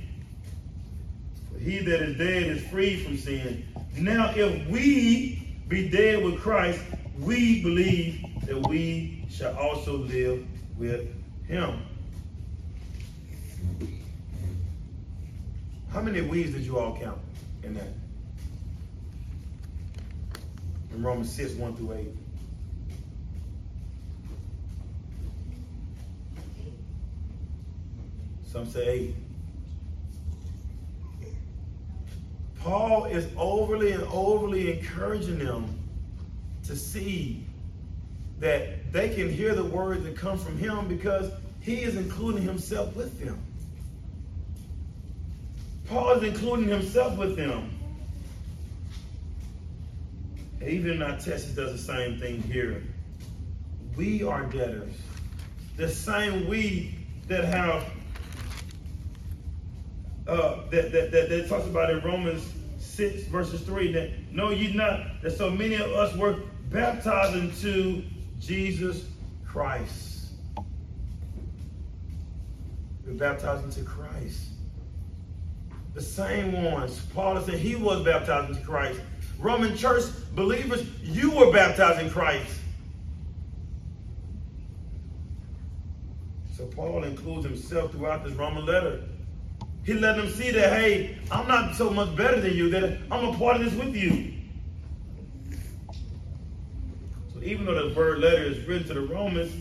For 1.52 1.60
he 1.60 1.80
that 1.80 2.02
is 2.02 2.18
dead 2.18 2.44
is 2.44 2.66
free 2.68 3.04
from 3.04 3.18
sin. 3.18 3.68
Now, 3.98 4.32
if 4.36 4.68
we 4.70 5.58
be 5.68 5.90
dead 5.90 6.24
with 6.24 6.40
Christ, 6.40 6.80
we 7.20 7.62
believe 7.62 8.24
that 8.46 8.68
we 8.68 9.25
shall 9.30 9.56
also 9.58 9.98
live 9.98 10.46
with 10.78 11.08
him. 11.46 11.82
How 15.92 16.02
many 16.02 16.22
weeds 16.22 16.54
did 16.54 16.62
you 16.62 16.80
all 16.80 16.98
count 16.98 17.20
in 17.63 17.74
that? 17.75 17.90
In 20.92 21.04
Romans 21.04 21.32
6, 21.34 21.54
1 21.54 21.75
through 21.75 21.94
8. 21.94 22.23
Some 28.53 28.69
say 28.69 28.88
eight. 28.88 29.15
Paul 32.60 33.05
is 33.05 33.27
overly 33.36 33.93
and 33.93 34.03
overly 34.03 34.77
encouraging 34.77 35.39
them 35.39 35.75
to 36.67 36.75
see 36.75 37.48
that 38.39 38.93
they 38.93 39.10
can 39.10 39.27
hear 39.27 39.55
the 39.55 39.63
words 39.63 40.03
that 40.03 40.15
come 40.15 40.38
from 40.38 40.55
him 40.60 40.88
because 40.88 41.31
he 41.62 41.81
is 41.81 41.95
including 41.98 42.43
himself 42.43 42.95
with 42.95 43.19
them. 43.19 43.41
Paul 45.88 46.12
is 46.12 46.24
including 46.24 46.67
himself 46.67 47.17
with 47.17 47.36
them. 47.36 47.72
Even 50.63 50.91
in 50.91 51.01
our 51.01 51.17
text, 51.17 51.55
does 51.55 51.72
the 51.72 51.93
same 51.93 52.19
thing 52.19 52.43
here. 52.43 52.83
We 53.98 54.22
are 54.22 54.43
debtors. 54.43 54.93
The 55.75 55.89
same 55.89 56.48
we 56.48 57.00
that 57.27 57.45
have 57.45 57.83
uh, 60.27 60.62
that, 60.70 60.92
that, 60.92 61.12
that, 61.12 61.30
that 61.30 61.50
talks 61.50 61.65
about 61.65 61.89
in 61.89 62.00
Romans 62.01 62.51
6 62.80 63.24
verses 63.24 63.62
3 63.62 63.92
that 63.94 64.32
know 64.32 64.51
ye 64.51 64.74
not 64.74 65.22
that 65.22 65.32
so 65.32 65.50
many 65.50 65.75
of 65.75 65.92
us 65.92 66.15
were 66.15 66.38
baptized 66.70 67.36
into 67.36 68.03
Jesus 68.39 69.06
Christ. 69.46 70.32
We're 73.06 73.13
baptized 73.13 73.65
into 73.65 73.84
Christ. 73.84 74.50
The 75.94 76.01
same 76.01 76.63
ones. 76.63 77.00
Paul 77.13 77.39
said 77.42 77.56
he 77.56 77.75
was 77.75 78.03
baptized 78.03 78.50
into 78.50 78.65
Christ. 78.65 79.00
Roman 79.39 79.75
church 79.75 80.03
believers, 80.34 80.86
you 81.01 81.32
were 81.32 81.51
baptized 81.51 82.01
in 82.01 82.10
Christ. 82.10 82.60
So 86.56 86.65
Paul 86.68 87.03
includes 87.03 87.46
himself 87.46 87.92
throughout 87.92 88.24
this 88.24 88.34
Roman 88.34 88.65
letter. 88.65 89.03
He 89.84 89.94
let 89.94 90.16
them 90.16 90.30
see 90.30 90.52
that, 90.52 90.72
hey, 90.72 91.18
I'm 91.30 91.48
not 91.48 91.75
so 91.75 91.90
much 91.90 92.16
better 92.16 92.40
than 92.40 92.54
you, 92.54 92.70
that 92.70 93.00
I'm 93.12 93.25
a 93.25 93.38
part 93.38 93.58
of 93.58 93.66
this 93.66 93.74
with 93.74 93.96
you. 93.96 94.34
So 97.34 97.42
even 97.42 97.66
though 97.66 97.90
the 97.90 97.94
word 97.94 98.20
letter 98.20 98.44
is 98.44 98.66
written 98.66 98.88
to 98.88 98.94
the 98.94 99.02
Romans, 99.02 99.54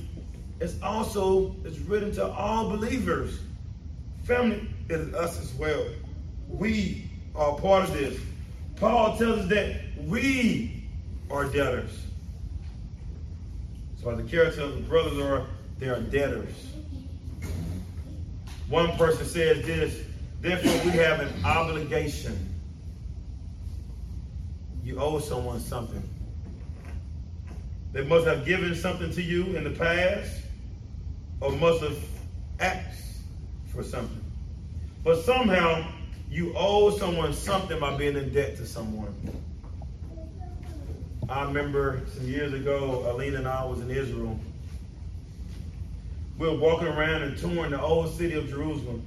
it's 0.60 0.80
also 0.80 1.56
it's 1.64 1.78
written 1.80 2.12
to 2.12 2.26
all 2.26 2.70
believers. 2.70 3.40
Family 4.22 4.68
is 4.88 5.12
us 5.14 5.40
as 5.40 5.52
well. 5.54 5.84
We 6.48 7.10
are 7.34 7.54
part 7.56 7.88
of 7.88 7.92
this. 7.94 8.20
Paul 8.76 9.16
tells 9.16 9.40
us 9.40 9.48
that 9.48 9.80
we 10.06 10.84
are 11.30 11.46
debtors. 11.46 11.98
So 14.00 14.14
the 14.14 14.22
character 14.22 14.62
of 14.62 14.74
the 14.74 14.82
brothers 14.82 15.18
are 15.18 15.46
they 15.78 15.88
are 15.88 16.00
debtors. 16.00 16.54
One 18.68 18.96
person 18.96 19.26
says 19.26 19.66
this, 19.66 20.04
therefore 20.42 20.84
we 20.84 20.90
have 20.98 21.20
an 21.20 21.44
obligation. 21.44 22.48
You 24.84 24.98
owe 24.98 25.20
someone 25.20 25.60
something. 25.60 26.02
They 27.92 28.04
must 28.04 28.26
have 28.26 28.44
given 28.44 28.74
something 28.74 29.12
to 29.12 29.22
you 29.22 29.56
in 29.56 29.64
the 29.64 29.70
past 29.70 30.42
or 31.40 31.52
must 31.52 31.82
have 31.82 31.98
asked 32.58 33.18
for 33.72 33.82
something. 33.82 34.22
But 35.04 35.22
somehow 35.24 35.86
you 36.30 36.52
owe 36.56 36.96
someone 36.96 37.34
something 37.34 37.78
by 37.78 37.96
being 37.96 38.16
in 38.16 38.32
debt 38.32 38.56
to 38.56 38.66
someone. 38.66 39.14
I 41.28 41.44
remember 41.44 42.02
some 42.14 42.26
years 42.26 42.52
ago, 42.52 43.04
Alina 43.10 43.38
and 43.38 43.48
I 43.48 43.64
was 43.64 43.80
in 43.80 43.90
Israel. 43.90 44.38
We 46.38 46.48
were 46.48 46.56
walking 46.56 46.88
around 46.88 47.22
and 47.22 47.38
touring 47.38 47.70
the 47.70 47.80
old 47.80 48.14
city 48.16 48.34
of 48.34 48.48
Jerusalem. 48.48 49.02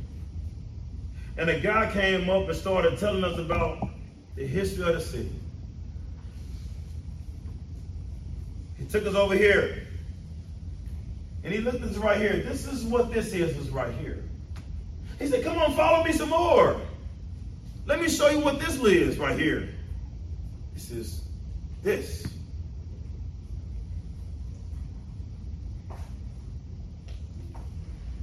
And 1.37 1.49
a 1.49 1.59
guy 1.59 1.91
came 1.91 2.29
up 2.29 2.47
and 2.47 2.57
started 2.57 2.97
telling 2.97 3.23
us 3.23 3.37
about 3.37 3.89
the 4.35 4.45
history 4.45 4.87
of 4.87 4.95
the 4.95 5.01
city. 5.01 5.31
He 8.77 8.85
took 8.85 9.05
us 9.05 9.15
over 9.15 9.35
here. 9.35 9.87
And 11.43 11.53
he 11.53 11.59
looked 11.59 11.81
at 11.81 11.89
us 11.89 11.97
right 11.97 12.17
here. 12.19 12.37
This 12.37 12.67
is 12.67 12.83
what 12.83 13.13
this 13.13 13.33
is, 13.33 13.55
is 13.57 13.69
right 13.69 13.93
here. 13.95 14.23
He 15.19 15.27
said, 15.27 15.43
Come 15.43 15.57
on, 15.57 15.73
follow 15.75 16.03
me 16.03 16.11
some 16.11 16.29
more. 16.29 16.79
Let 17.85 18.01
me 18.01 18.09
show 18.09 18.29
you 18.29 18.39
what 18.39 18.59
this 18.59 18.81
is 18.81 19.17
right 19.19 19.37
here. 19.37 19.69
This 20.73 20.89
is 20.89 21.21
this. 21.83 22.25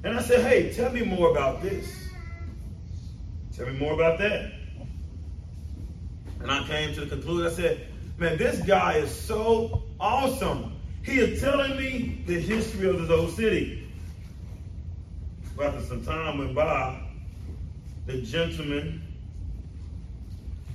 And 0.04 0.18
I 0.18 0.22
said, 0.22 0.44
hey, 0.44 0.72
tell 0.72 0.90
me 0.90 1.02
more 1.02 1.30
about 1.30 1.62
this. 1.62 2.01
Tell 3.56 3.66
me 3.66 3.78
more 3.78 3.92
about 3.92 4.18
that. 4.18 4.52
And 6.40 6.50
I 6.50 6.62
came 6.66 6.94
to 6.94 7.02
the 7.02 7.06
conclusion, 7.06 7.46
I 7.46 7.54
said, 7.54 7.86
man, 8.18 8.38
this 8.38 8.60
guy 8.62 8.94
is 8.94 9.14
so 9.14 9.82
awesome. 10.00 10.80
He 11.02 11.18
is 11.18 11.40
telling 11.40 11.76
me 11.76 12.22
the 12.26 12.40
history 12.40 12.88
of 12.88 13.00
this 13.00 13.10
old 13.10 13.30
city. 13.30 13.88
After 15.62 15.82
some 15.82 16.04
time 16.04 16.38
went 16.38 16.54
by, 16.54 16.98
the 18.06 18.22
gentleman 18.22 19.02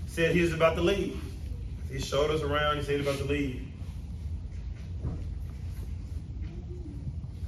said 0.06 0.34
he 0.34 0.42
was 0.42 0.54
about 0.54 0.76
to 0.76 0.82
leave. 0.82 1.20
He 1.92 2.00
showed 2.00 2.32
us 2.32 2.42
around, 2.42 2.78
he 2.78 2.84
said 2.84 3.00
he 3.00 3.06
was 3.06 3.08
about 3.08 3.28
to 3.28 3.34
leave. 3.34 3.68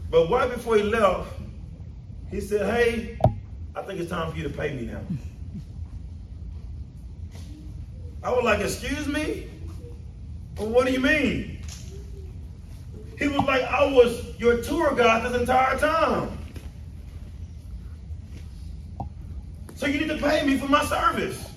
But 0.10 0.30
right 0.30 0.50
before 0.50 0.78
he 0.78 0.84
left, 0.84 1.30
he 2.32 2.42
said, 2.42 2.66
Hey, 2.66 3.20
I 3.80 3.82
think 3.84 4.02
it's 4.02 4.10
time 4.10 4.30
for 4.30 4.38
you 4.38 4.44
to 4.44 4.50
pay 4.50 4.74
me 4.74 4.88
now. 4.88 5.00
I 8.22 8.30
was 8.32 8.44
like, 8.44 8.60
Excuse 8.60 9.08
me? 9.08 9.48
Well, 10.58 10.68
what 10.68 10.86
do 10.86 10.92
you 10.92 11.00
mean? 11.00 11.62
He 13.18 13.30
was 13.30 13.40
like, 13.48 13.64
I 13.64 13.86
was 13.86 14.38
your 14.38 14.62
tour 14.62 14.94
guide 14.96 15.24
this 15.24 15.40
entire 15.40 15.78
time. 15.78 16.38
So 19.76 19.88
you 19.88 19.98
need 20.02 20.10
to 20.10 20.18
pay 20.18 20.46
me 20.46 20.58
for 20.58 20.68
my 20.68 20.84
service. 20.84 21.50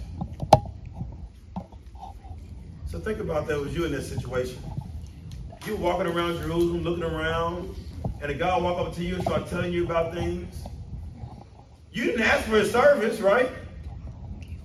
So 2.86 3.00
think 3.00 3.18
about 3.18 3.48
that 3.48 3.58
was 3.58 3.74
you 3.74 3.84
in 3.84 3.90
that 3.92 4.02
situation. 4.02 4.62
You 5.66 5.74
walking 5.74 6.06
around 6.06 6.36
Jerusalem, 6.36 6.82
looking 6.82 7.02
around, 7.02 7.74
and 8.20 8.30
a 8.30 8.34
guy 8.34 8.56
walk 8.58 8.78
up 8.78 8.94
to 8.94 9.02
you 9.02 9.16
and 9.16 9.24
start 9.24 9.48
telling 9.48 9.72
you 9.72 9.84
about 9.84 10.14
things. 10.14 10.64
You 11.92 12.04
didn't 12.04 12.22
ask 12.22 12.44
for 12.44 12.56
his 12.56 12.70
service, 12.70 13.20
right? 13.20 13.50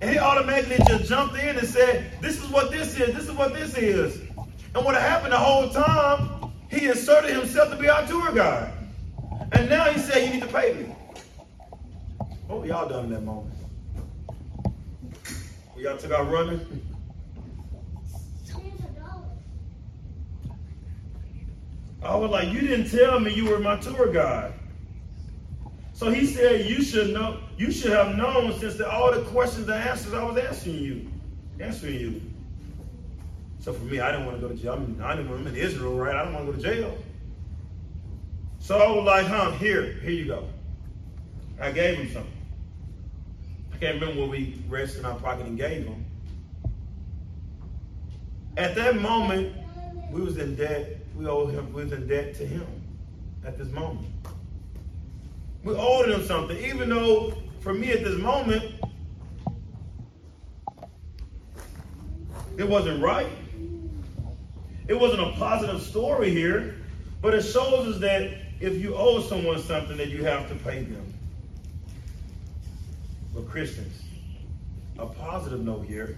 And 0.00 0.10
he 0.10 0.18
automatically 0.18 0.78
just 0.86 1.08
jumped 1.08 1.36
in 1.36 1.58
and 1.58 1.66
said, 1.66 2.10
This 2.22 2.42
is 2.42 2.48
what 2.50 2.70
this 2.70 2.98
is, 2.98 3.14
this 3.14 3.28
is 3.28 3.32
what 3.32 3.52
this 3.52 3.76
is. 3.76 4.20
And 4.74 4.84
what 4.84 4.94
happened 4.94 5.32
the 5.32 5.38
whole 5.38 5.68
time, 5.68 6.52
he 6.70 6.86
inserted 6.86 7.34
himself 7.34 7.70
to 7.70 7.76
be 7.76 7.88
our 7.88 8.06
tour 8.06 8.32
guide. 8.32 8.72
And 9.52 9.68
now 9.68 9.84
he 9.90 9.98
said, 9.98 10.26
You 10.26 10.34
need 10.34 10.42
to 10.42 10.48
pay 10.48 10.72
me. 10.74 10.94
What 12.46 12.60
were 12.60 12.66
y'all 12.66 12.88
done 12.88 13.06
in 13.06 13.10
that 13.10 13.22
moment? 13.22 13.54
Y'all 15.76 15.96
took 15.96 16.12
out 16.12 16.30
running? 16.30 16.60
I 22.02 22.14
was 22.14 22.30
like, 22.30 22.48
You 22.48 22.60
didn't 22.60 22.90
tell 22.90 23.20
me 23.20 23.34
you 23.34 23.50
were 23.50 23.58
my 23.58 23.76
tour 23.76 24.10
guide. 24.12 24.57
So 25.98 26.12
he 26.12 26.26
said, 26.26 26.66
You 26.66 26.80
should 26.80 27.12
know, 27.12 27.40
you 27.56 27.72
should 27.72 27.90
have 27.90 28.14
known 28.14 28.56
since 28.60 28.76
the, 28.76 28.88
all 28.88 29.12
the 29.12 29.22
questions 29.22 29.68
and 29.68 29.82
answers 29.82 30.14
I 30.14 30.22
was 30.22 30.38
answering 30.38 30.76
you. 30.76 31.10
Answering 31.58 31.98
you. 31.98 32.22
So 33.58 33.72
for 33.72 33.82
me, 33.82 33.98
I 33.98 34.12
didn't 34.12 34.26
want 34.26 34.40
to 34.40 34.46
go 34.46 34.54
to 34.54 34.54
jail. 34.54 34.74
I'm, 34.74 35.02
I 35.02 35.16
to 35.16 35.34
in 35.34 35.56
Israel, 35.56 35.98
right? 35.98 36.14
I 36.14 36.22
don't 36.22 36.34
want 36.34 36.46
to 36.46 36.52
go 36.52 36.56
to 36.56 36.62
jail. 36.62 36.98
So 38.60 38.78
I 38.78 38.96
was 38.96 39.04
like, 39.06 39.26
huh, 39.26 39.50
here, 39.58 39.94
here 39.94 40.12
you 40.12 40.26
go. 40.26 40.48
I 41.60 41.72
gave 41.72 41.98
him 41.98 42.12
something. 42.12 42.32
I 43.72 43.76
can't 43.78 44.00
remember 44.00 44.20
what 44.20 44.30
we 44.30 44.62
rested 44.68 45.00
in 45.00 45.04
our 45.04 45.18
pocket 45.18 45.46
and 45.46 45.58
gave 45.58 45.84
him. 45.84 46.06
At 48.56 48.76
that 48.76 48.94
moment, 48.94 49.52
we 50.12 50.20
was 50.20 50.38
in 50.38 50.54
debt. 50.54 50.98
We 51.16 51.26
owed 51.26 51.50
him, 51.50 51.72
we 51.72 51.82
was 51.82 51.92
in 51.92 52.06
debt 52.06 52.36
to 52.36 52.46
him 52.46 52.68
at 53.44 53.58
this 53.58 53.68
moment. 53.72 54.06
We 55.64 55.74
owed 55.74 56.08
him 56.08 56.24
something, 56.24 56.56
even 56.56 56.88
though 56.88 57.34
for 57.60 57.74
me 57.74 57.92
at 57.92 58.04
this 58.04 58.18
moment, 58.18 58.62
it 62.56 62.68
wasn't 62.68 63.02
right. 63.02 63.28
It 64.86 64.98
wasn't 64.98 65.20
a 65.20 65.32
positive 65.32 65.82
story 65.82 66.30
here, 66.30 66.76
but 67.20 67.34
it 67.34 67.42
shows 67.42 67.94
us 67.94 68.00
that 68.00 68.30
if 68.60 68.76
you 68.76 68.94
owe 68.94 69.20
someone 69.20 69.60
something, 69.60 69.96
that 69.98 70.08
you 70.08 70.24
have 70.24 70.48
to 70.48 70.54
pay 70.56 70.82
them. 70.82 71.14
But 73.34 73.48
Christians, 73.48 74.02
a 74.98 75.06
positive 75.06 75.60
note 75.60 75.86
here. 75.86 76.16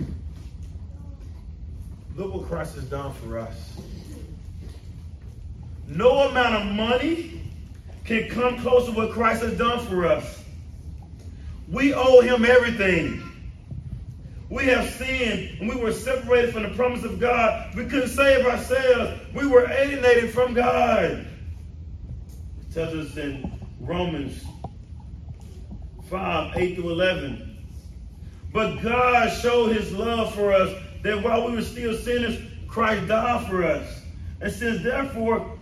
Look 2.16 2.34
what 2.34 2.48
Christ 2.48 2.76
has 2.76 2.84
done 2.84 3.12
for 3.14 3.38
us. 3.38 3.76
No 5.86 6.28
amount 6.28 6.54
of 6.54 6.72
money 6.74 7.39
can 8.10 8.28
come 8.28 8.58
close 8.58 8.86
to 8.86 8.92
what 8.92 9.12
Christ 9.12 9.42
has 9.42 9.56
done 9.56 9.86
for 9.86 10.04
us. 10.04 10.42
We 11.68 11.94
owe 11.94 12.20
him 12.20 12.44
everything. 12.44 13.22
We 14.48 14.64
have 14.64 14.90
sinned 14.90 15.60
and 15.60 15.68
we 15.68 15.76
were 15.76 15.92
separated 15.92 16.52
from 16.52 16.64
the 16.64 16.70
promise 16.70 17.04
of 17.04 17.20
God. 17.20 17.72
We 17.76 17.84
couldn't 17.84 18.08
save 18.08 18.44
ourselves. 18.44 19.20
We 19.32 19.46
were 19.46 19.70
alienated 19.70 20.30
from 20.30 20.54
God. 20.54 21.24
It 22.60 22.74
tells 22.74 22.94
us 22.94 23.16
in 23.16 23.60
Romans 23.78 24.44
5, 26.08 26.56
8 26.56 26.74
through 26.74 26.90
11. 26.90 27.64
But 28.52 28.82
God 28.82 29.28
showed 29.40 29.70
his 29.70 29.92
love 29.92 30.34
for 30.34 30.52
us 30.52 30.74
that 31.04 31.22
while 31.22 31.46
we 31.46 31.52
were 31.54 31.62
still 31.62 31.96
sinners, 31.96 32.36
Christ 32.66 33.06
died 33.06 33.48
for 33.48 33.64
us. 33.64 34.02
And 34.40 34.52
since 34.52 34.82
therefore 34.82 35.49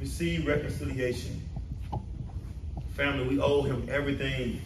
received 0.00 0.46
reconciliation. 0.46 1.40
Family, 2.96 3.36
we 3.36 3.40
owe 3.40 3.62
him 3.62 3.86
everything 3.90 4.60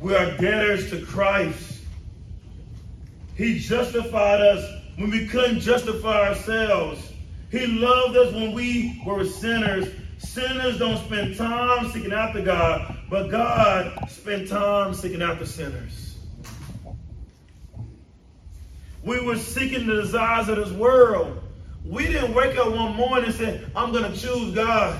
we 0.00 0.14
are 0.14 0.34
debtors 0.38 0.88
to 0.90 1.04
Christ. 1.04 1.82
He 3.36 3.58
justified 3.58 4.40
us 4.40 4.64
when 4.96 5.10
we 5.10 5.26
couldn't 5.26 5.60
justify 5.60 6.28
ourselves. 6.28 7.12
He 7.50 7.66
loved 7.66 8.16
us 8.16 8.32
when 8.32 8.52
we 8.52 9.02
were 9.04 9.26
sinners. 9.26 9.88
Sinners 10.18 10.78
don't 10.78 11.04
spend 11.04 11.36
time 11.36 11.90
seeking 11.90 12.12
after 12.12 12.40
God, 12.40 12.96
but 13.10 13.30
God 13.30 14.10
spent 14.10 14.48
time 14.48 14.94
seeking 14.94 15.20
after 15.20 15.44
sinners. 15.44 16.16
We 19.02 19.20
were 19.20 19.36
seeking 19.36 19.86
the 19.86 19.96
desires 19.96 20.48
of 20.48 20.56
this 20.56 20.70
world. 20.70 21.42
We 21.84 22.06
didn't 22.06 22.34
wake 22.34 22.56
up 22.58 22.72
one 22.72 22.94
morning 22.94 23.26
and 23.26 23.34
say, 23.34 23.64
I'm 23.74 23.92
going 23.92 24.10
to 24.10 24.18
choose 24.18 24.54
God. 24.54 24.98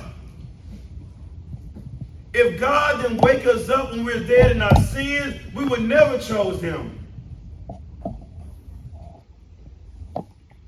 If 2.33 2.61
God 2.61 3.03
didn't 3.03 3.19
wake 3.23 3.47
us 3.47 3.69
up 3.69 3.90
when 3.90 4.05
we 4.05 4.14
were 4.14 4.25
dead 4.25 4.53
in 4.53 4.62
our 4.62 4.75
sins, 4.77 5.37
we 5.55 5.64
would 5.64 5.83
never 5.83 6.19
chose 6.19 6.61
him. 6.61 6.97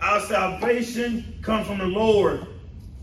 Our 0.01 0.21
salvation 0.21 1.39
comes 1.43 1.67
from 1.67 1.79
the 1.79 1.87
Lord. 1.87 2.47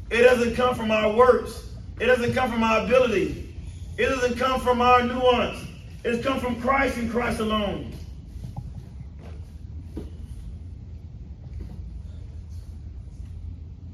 It 0.09 0.23
doesn't 0.23 0.55
come 0.55 0.75
from 0.75 0.91
our 0.91 1.13
works. 1.13 1.69
It 1.99 2.07
doesn't 2.07 2.33
come 2.33 2.51
from 2.51 2.63
our 2.63 2.85
ability. 2.85 3.55
It 3.97 4.05
doesn't 4.05 4.37
come 4.37 4.59
from 4.59 4.81
our 4.81 5.03
nuance. 5.03 5.65
It's 6.03 6.23
come 6.23 6.39
from 6.39 6.59
Christ 6.61 6.97
and 6.97 7.09
Christ 7.09 7.39
alone. 7.39 7.93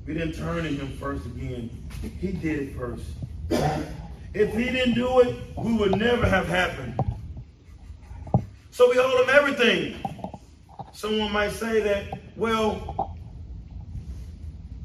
We 0.05 0.13
didn't 0.13 0.33
turn 0.33 0.63
to 0.63 0.69
him 0.69 0.97
first 0.97 1.25
again. 1.25 1.69
He 2.19 2.31
did 2.31 2.59
it 2.59 2.75
first. 2.77 3.05
If 4.33 4.53
he 4.53 4.65
didn't 4.65 4.93
do 4.93 5.21
it, 5.21 5.35
we 5.57 5.73
would 5.73 5.97
never 5.97 6.27
have 6.27 6.47
happened. 6.47 6.99
So 8.69 8.89
we 8.89 8.99
owe 8.99 9.23
him 9.23 9.29
everything. 9.31 9.95
Someone 10.91 11.31
might 11.31 11.51
say 11.51 11.79
that, 11.81 12.19
well, 12.35 13.17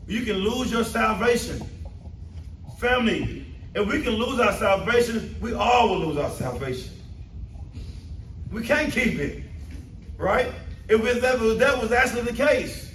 you 0.07 0.23
can 0.23 0.37
lose 0.37 0.73
your 0.73 0.85
salvation. 0.85 1.61
Family, 2.79 3.47
if 3.75 3.87
we 3.87 4.03
can 4.03 4.15
lose 4.15 4.41
our 4.41 4.53
salvation, 4.55 5.37
we 5.41 5.53
all 5.53 5.91
will 5.91 6.07
lose 6.07 6.17
our 6.17 6.31
salvation. 6.31 6.93
We 8.51 8.63
can't 8.67 8.93
keep 8.93 9.19
it, 9.19 9.45
right? 10.17 10.53
If 10.89 11.21
that 11.21 11.39
was, 11.79 11.93
actually 11.93 12.23
the 12.23 12.33
case. 12.33 12.90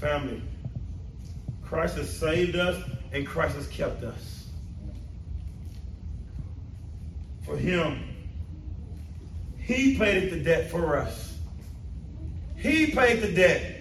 Family, 0.00 0.40
Christ 1.64 1.96
has 1.96 2.16
saved 2.16 2.54
us 2.54 2.82
and 3.12 3.26
Christ 3.26 3.56
has 3.56 3.66
kept 3.66 4.04
us. 4.04 4.46
For 7.42 7.56
him, 7.56 8.04
he 9.58 9.98
paid 9.98 10.30
the 10.30 10.38
debt 10.38 10.70
for 10.70 10.98
us. 10.98 11.36
He 12.56 12.86
paid 12.86 13.22
the 13.22 13.32
debt. 13.32 13.76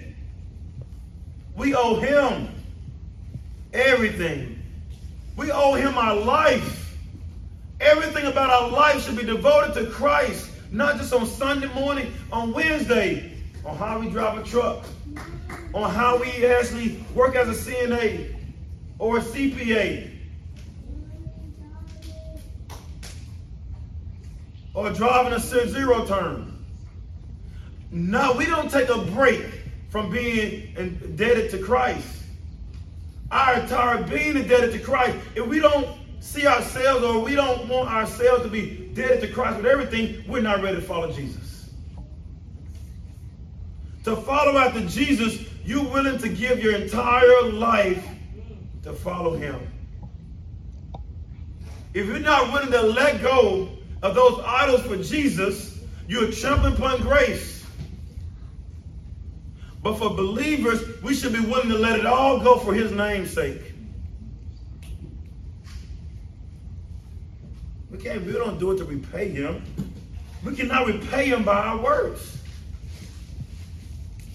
We 1.55 1.75
owe 1.75 1.99
him 1.99 2.49
everything. 3.73 4.61
We 5.35 5.51
owe 5.51 5.75
him 5.75 5.97
our 5.97 6.15
life. 6.15 6.97
Everything 7.79 8.25
about 8.25 8.49
our 8.49 8.69
life 8.69 9.05
should 9.05 9.17
be 9.17 9.23
devoted 9.23 9.75
to 9.75 9.91
Christ, 9.91 10.49
not 10.71 10.97
just 10.97 11.13
on 11.13 11.27
Sunday 11.27 11.71
morning, 11.73 12.11
on 12.31 12.53
Wednesday, 12.53 13.36
on 13.67 13.77
how 13.77 13.99
we 13.99 14.09
drive 14.09 14.37
a 14.39 14.43
truck, 14.43 14.83
on 15.73 15.91
how 15.91 16.17
we 16.17 16.45
actually 16.45 17.03
work 17.13 17.35
as 17.35 17.47
a 17.49 17.71
CNA, 17.71 18.33
or 18.99 19.17
a 19.17 19.21
CPA 19.21 20.17
or 24.73 24.91
driving 24.91 25.33
a 25.33 25.39
zero 25.39 26.05
turn. 26.05 26.53
No, 27.89 28.33
we 28.33 28.45
don't 28.45 28.69
take 28.69 28.89
a 28.89 28.99
break 28.99 29.43
from 29.89 30.11
being 30.11 30.75
indebted 30.77 31.49
to 31.51 31.57
Christ. 31.59 32.07
our 33.31 33.59
entire 33.59 34.03
being 34.03 34.37
indebted 34.37 34.71
to 34.71 34.79
Christ. 34.79 35.17
If 35.35 35.47
we 35.47 35.59
don't 35.59 35.87
see 36.19 36.45
ourselves 36.45 37.03
or 37.03 37.21
we 37.21 37.33
don't 37.33 37.67
want 37.67 37.89
ourselves 37.89 38.43
to 38.43 38.49
be 38.49 38.87
indebted 38.87 39.21
to 39.21 39.33
Christ 39.33 39.57
with 39.57 39.65
everything, 39.65 40.23
we're 40.27 40.41
not 40.41 40.61
ready 40.61 40.75
to 40.77 40.81
follow 40.81 41.11
Jesus. 41.11 41.46
To 44.07 44.15
follow 44.15 44.57
after 44.57 44.79
Jesus, 44.87 45.37
you're 45.65 45.83
willing 45.83 46.17
to 46.19 46.29
give 46.29 46.63
your 46.63 46.73
entire 46.77 47.51
life 47.51 48.07
to 48.83 48.93
follow 48.93 49.35
him. 49.35 49.59
If 51.93 52.05
you're 52.05 52.19
not 52.19 52.53
willing 52.53 52.71
to 52.71 52.83
let 52.83 53.21
go 53.21 53.67
of 54.01 54.15
those 54.15 54.41
idols 54.45 54.83
for 54.83 54.95
Jesus, 54.95 55.79
you're 56.07 56.31
trampling 56.31 56.75
upon 56.75 57.01
grace. 57.01 57.65
But 59.83 59.97
for 59.97 60.11
believers, 60.11 61.01
we 61.03 61.13
should 61.13 61.33
be 61.33 61.41
willing 61.41 61.67
to 61.67 61.77
let 61.77 61.99
it 61.99 62.05
all 62.05 62.39
go 62.39 62.59
for 62.59 62.73
his 62.73 62.93
name's 62.93 63.33
sake. 63.33 63.73
We 67.91 67.97
can't, 67.97 68.25
we 68.25 68.31
don't 68.31 68.57
do 68.57 68.71
it 68.71 68.77
to 68.77 68.85
repay 68.85 69.27
him. 69.27 69.61
We 70.45 70.55
cannot 70.55 70.87
repay 70.87 71.25
him 71.25 71.43
by 71.43 71.57
our 71.57 71.77
words. 71.77 72.36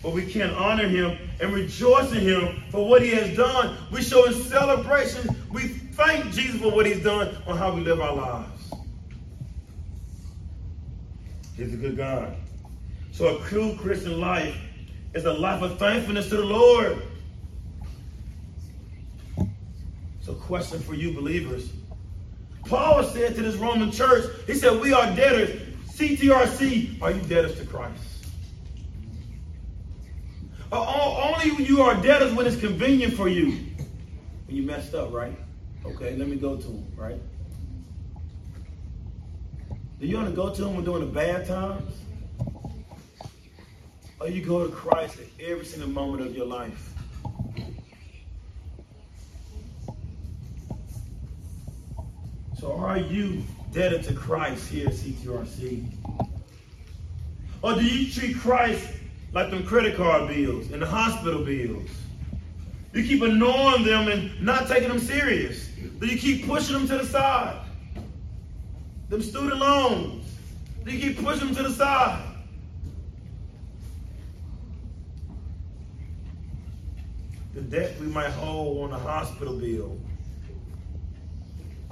But 0.02 0.12
we 0.12 0.26
can't 0.26 0.52
honor 0.52 0.88
him 0.88 1.16
and 1.40 1.52
rejoice 1.52 2.10
in 2.12 2.20
him 2.20 2.62
for 2.70 2.88
what 2.88 3.02
he 3.02 3.10
has 3.10 3.36
done. 3.36 3.76
We 3.92 4.02
show 4.02 4.24
in 4.24 4.34
celebration. 4.34 5.36
We 5.52 5.68
thank 5.68 6.32
Jesus 6.32 6.60
for 6.60 6.72
what 6.72 6.86
he's 6.86 7.02
done 7.02 7.36
on 7.46 7.56
how 7.56 7.72
we 7.72 7.82
live 7.82 8.00
our 8.00 8.14
lives. 8.14 8.72
He's 11.56 11.72
a 11.72 11.76
good 11.76 11.96
God. 11.96 12.34
So 13.12 13.36
a 13.36 13.48
true 13.48 13.76
Christian 13.76 14.20
life 14.20 14.56
is 15.14 15.24
a 15.24 15.32
life 15.32 15.62
of 15.62 15.78
thankfulness 15.78 16.28
to 16.30 16.36
the 16.36 16.44
Lord. 16.44 17.02
So 20.22 20.34
question 20.34 20.80
for 20.80 20.94
you 20.94 21.12
believers. 21.12 21.70
Paul 22.66 23.04
said 23.04 23.34
to 23.34 23.42
this 23.42 23.56
Roman 23.56 23.90
church, 23.90 24.24
he 24.46 24.54
said, 24.54 24.80
we 24.80 24.92
are 24.92 25.14
debtors. 25.14 25.60
CTRC, 25.90 27.02
are 27.02 27.10
you 27.10 27.20
debtors 27.22 27.56
to 27.58 27.66
Christ? 27.66 28.11
Only 30.72 31.50
when 31.50 31.66
you 31.66 31.82
are 31.82 31.94
dead 31.94 32.20
debtors 32.20 32.32
when 32.32 32.46
it's 32.46 32.56
convenient 32.56 33.14
for 33.14 33.28
you. 33.28 33.58
When 34.46 34.56
you 34.56 34.62
messed 34.62 34.94
up, 34.94 35.12
right? 35.12 35.36
Okay, 35.84 36.16
let 36.16 36.28
me 36.28 36.36
go 36.36 36.56
to 36.56 36.66
him, 36.66 36.86
right? 36.96 37.20
Do 40.00 40.06
you 40.06 40.16
want 40.16 40.28
to 40.28 40.34
go 40.34 40.52
to 40.52 40.64
him 40.64 40.74
when 40.76 40.84
during 40.84 41.04
the 41.04 41.12
bad 41.12 41.46
times? 41.46 41.92
Or 44.18 44.28
you 44.28 44.44
go 44.44 44.66
to 44.66 44.72
Christ 44.72 45.18
at 45.18 45.26
every 45.44 45.64
single 45.64 45.90
moment 45.90 46.22
of 46.22 46.34
your 46.34 46.46
life? 46.46 46.94
So 52.58 52.72
are 52.72 52.98
you 52.98 53.42
debted 53.72 54.04
to 54.04 54.14
Christ 54.14 54.68
here 54.68 54.86
at 54.88 54.94
CTRC? 54.94 55.84
Or 57.60 57.74
do 57.74 57.84
you 57.84 58.10
treat 58.10 58.38
Christ 58.38 58.88
like 59.32 59.50
them 59.50 59.64
credit 59.64 59.96
card 59.96 60.28
bills 60.28 60.70
and 60.70 60.82
the 60.82 60.86
hospital 60.86 61.44
bills? 61.44 61.88
You 62.92 63.02
keep 63.04 63.22
annoying 63.22 63.84
them 63.84 64.08
and 64.08 64.40
not 64.42 64.68
taking 64.68 64.88
them 64.88 64.98
serious. 64.98 65.68
Do 65.98 66.06
you 66.06 66.18
keep 66.18 66.46
pushing 66.46 66.74
them 66.74 66.86
to 66.88 66.98
the 66.98 67.06
side? 67.06 67.64
Them 69.08 69.22
student 69.22 69.58
loans. 69.58 70.24
Do 70.84 70.90
you 70.90 71.00
keep 71.00 71.24
pushing 71.24 71.46
them 71.46 71.56
to 71.56 71.62
the 71.62 71.70
side? 71.70 72.28
The 77.54 77.60
debt 77.60 77.98
we 78.00 78.06
might 78.06 78.32
owe 78.38 78.82
on 78.82 78.90
the 78.90 78.98
hospital 78.98 79.56
bill 79.56 79.98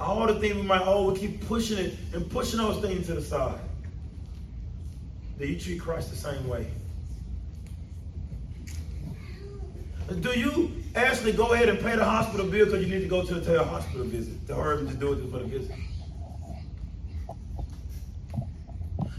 all 0.01 0.27
the 0.27 0.39
things 0.39 0.55
we 0.55 0.63
might 0.63 0.81
owe, 0.85 1.11
we 1.11 1.19
keep 1.19 1.45
pushing 1.47 1.77
it 1.77 1.93
and 2.13 2.29
pushing 2.29 2.57
those 2.57 2.81
things 2.81 3.07
to 3.07 3.13
the 3.13 3.21
side. 3.21 3.59
Do 5.39 5.47
you 5.47 5.59
treat 5.59 5.79
Christ 5.79 6.09
the 6.09 6.15
same 6.15 6.47
way? 6.47 6.67
Do 10.19 10.37
you 10.37 10.71
actually 10.95 11.31
go 11.31 11.53
ahead 11.53 11.69
and 11.69 11.79
pay 11.79 11.95
the 11.95 12.03
hospital 12.03 12.45
bill 12.45 12.65
because 12.65 12.85
you 12.85 12.93
need 12.93 13.01
to 13.01 13.07
go 13.07 13.23
to, 13.23 13.61
a 13.61 13.63
hospital 13.63 14.03
visit? 14.05 14.45
To 14.47 14.55
hurry 14.55 14.85
to 14.85 14.93
do 14.93 15.13
it 15.13 15.31
for 15.31 15.39
the 15.39 15.45
visit? 15.45 15.75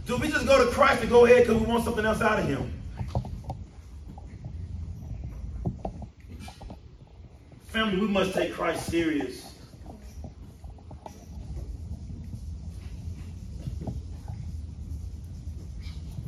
Do 0.05 0.17
we 0.17 0.29
just 0.29 0.47
go 0.47 0.63
to 0.63 0.71
Christ 0.71 1.01
and 1.01 1.11
go 1.11 1.25
ahead 1.25 1.47
because 1.47 1.63
we 1.63 1.67
want 1.67 1.85
something 1.85 2.05
else 2.05 2.21
out 2.21 2.41
of 2.41 2.47
him? 2.47 2.71
Family, 7.69 7.99
we 7.99 8.09
must 8.09 8.35
take 8.35 8.53
Christ 8.53 8.87
serious. 8.87 9.55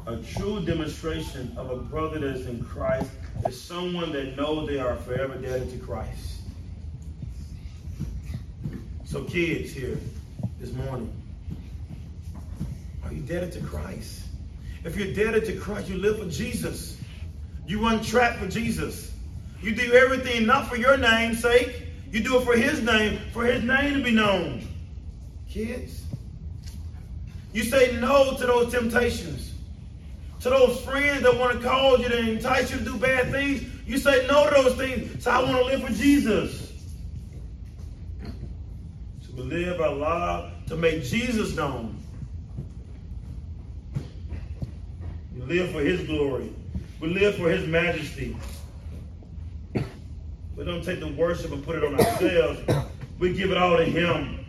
A 0.06 0.16
true 0.16 0.64
demonstration 0.64 1.52
of 1.58 1.70
a 1.70 1.76
brother 1.76 2.18
that 2.20 2.36
is 2.36 2.46
in 2.46 2.64
Christ 2.64 3.10
is 3.46 3.60
someone 3.60 4.12
that 4.12 4.36
knows 4.36 4.68
they 4.68 4.78
are 4.78 4.96
forever 4.96 5.34
indebted 5.34 5.70
to 5.70 5.78
Christ. 5.78 6.40
So, 9.04 9.24
kids 9.24 9.72
here 9.72 9.98
this 10.58 10.72
morning, 10.72 11.12
are 13.04 13.12
you 13.12 13.18
indebted 13.18 13.52
to 13.52 13.60
Christ? 13.60 14.22
If 14.84 14.96
you're 14.96 15.08
indebted 15.08 15.44
to 15.46 15.56
Christ, 15.56 15.88
you 15.88 15.96
live 15.96 16.18
for 16.18 16.28
Jesus. 16.28 16.98
You 17.66 17.82
run 17.82 18.02
track 18.02 18.38
for 18.38 18.48
Jesus. 18.48 19.12
You 19.62 19.74
do 19.74 19.92
everything 19.92 20.46
not 20.46 20.68
for 20.68 20.76
your 20.76 20.96
name's 20.96 21.40
sake. 21.40 21.82
You 22.10 22.22
do 22.22 22.38
it 22.38 22.44
for 22.44 22.56
his 22.56 22.82
name, 22.82 23.18
for 23.32 23.44
his 23.44 23.62
name 23.64 23.94
to 23.94 24.04
be 24.04 24.10
known. 24.10 24.66
Kids, 25.48 26.02
you 27.52 27.62
say 27.62 27.98
no 28.00 28.36
to 28.36 28.46
those 28.46 28.72
temptations 28.72 29.53
to 30.44 30.50
those 30.50 30.78
friends 30.82 31.22
that 31.22 31.34
want 31.38 31.58
to 31.58 31.66
cause 31.66 32.00
you 32.00 32.08
to 32.10 32.18
entice 32.18 32.70
you 32.70 32.76
to 32.76 32.84
do 32.84 32.98
bad 32.98 33.30
things, 33.30 33.64
you 33.86 33.96
say 33.96 34.26
no 34.26 34.46
to 34.46 34.62
those 34.62 34.76
things. 34.76 35.24
So 35.24 35.30
I 35.30 35.42
want 35.42 35.56
to 35.56 35.64
live 35.64 35.82
for 35.82 35.92
Jesus. 35.94 36.70
To 39.24 39.42
live 39.42 39.80
our 39.80 39.94
life 39.94 40.52
to 40.66 40.76
make 40.76 41.02
Jesus 41.02 41.56
known. 41.56 41.98
We 45.34 45.40
live 45.46 45.70
for 45.72 45.80
his 45.80 46.06
glory. 46.06 46.52
We 47.00 47.08
live 47.08 47.36
for 47.36 47.48
his 47.48 47.66
majesty. 47.66 48.36
We 49.74 50.64
don't 50.64 50.84
take 50.84 51.00
the 51.00 51.08
worship 51.08 51.52
and 51.52 51.64
put 51.64 51.76
it 51.76 51.84
on 51.84 51.98
ourselves. 51.98 52.60
We 53.18 53.32
give 53.32 53.50
it 53.50 53.56
all 53.56 53.78
to 53.78 53.84
him. 53.84 54.44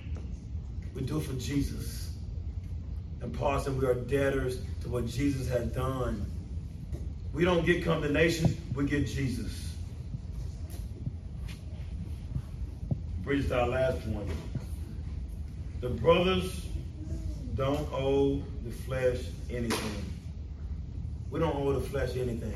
We 0.94 1.04
do 1.04 1.20
it 1.20 1.24
for 1.24 1.34
Jesus. 1.36 1.95
And 3.26 3.34
Paul 3.34 3.60
said 3.60 3.76
we 3.76 3.88
are 3.88 3.96
debtors 3.96 4.60
to 4.84 4.90
what 4.90 5.08
Jesus 5.08 5.50
had 5.50 5.74
done. 5.74 6.28
We 7.34 7.44
don't 7.44 7.66
get 7.66 7.84
condemnation, 7.84 8.56
we 8.76 8.86
get 8.86 9.08
Jesus. 9.08 9.72
Brings 13.24 13.52
our 13.52 13.68
last 13.68 14.00
point. 14.14 14.30
The 15.82 15.90
brothers 15.90 16.68
don't 17.56 17.92
owe 17.92 18.44
the 18.64 18.70
flesh 18.70 19.18
anything. 19.50 20.06
We 21.32 21.40
don't 21.40 21.56
owe 21.56 21.74
the 21.74 21.82
flesh 21.90 22.12
anything. 22.18 22.56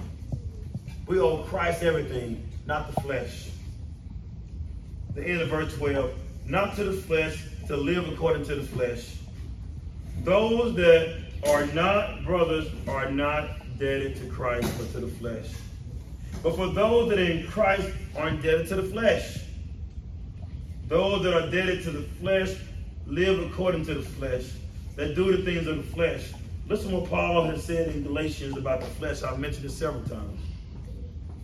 We 1.07 1.19
owe 1.19 1.37
Christ 1.45 1.81
everything, 1.81 2.47
not 2.67 2.93
the 2.93 3.01
flesh. 3.01 3.49
The 5.15 5.23
end 5.23 5.41
of 5.41 5.49
verse 5.49 5.75
12. 5.77 6.13
Not 6.45 6.75
to 6.75 6.83
the 6.83 7.01
flesh, 7.01 7.43
to 7.65 7.75
live 7.75 8.07
according 8.07 8.45
to 8.45 8.55
the 8.55 8.63
flesh. 8.63 9.15
Those 10.23 10.75
that 10.75 11.17
are 11.47 11.65
not 11.67 12.23
brothers 12.25 12.67
are 12.87 13.09
not 13.11 13.49
indebted 13.65 14.17
to 14.17 14.25
Christ 14.27 14.71
but 14.77 14.91
to 14.93 14.99
the 14.99 15.07
flesh. 15.07 15.47
But 16.43 16.55
for 16.55 16.67
those 16.67 17.09
that 17.09 17.19
are 17.19 17.31
in 17.31 17.47
Christ 17.47 17.89
are 18.15 18.27
indebted 18.29 18.67
to 18.69 18.75
the 18.75 18.83
flesh. 18.83 19.39
Those 20.87 21.23
that 21.23 21.33
are 21.33 21.41
indebted 21.45 21.83
to 21.83 21.91
the 21.91 22.03
flesh 22.19 22.55
live 23.05 23.39
according 23.51 23.85
to 23.85 23.95
the 23.95 24.01
flesh, 24.01 24.51
that 24.95 25.15
do 25.15 25.35
the 25.35 25.43
things 25.43 25.67
of 25.67 25.77
the 25.77 25.83
flesh. 25.83 26.31
Listen 26.67 26.91
what 26.91 27.09
Paul 27.09 27.45
has 27.45 27.63
said 27.63 27.95
in 27.95 28.03
Galatians 28.03 28.57
about 28.57 28.81
the 28.81 28.87
flesh. 28.87 29.23
I've 29.23 29.39
mentioned 29.39 29.65
it 29.65 29.71
several 29.71 30.03
times. 30.03 30.39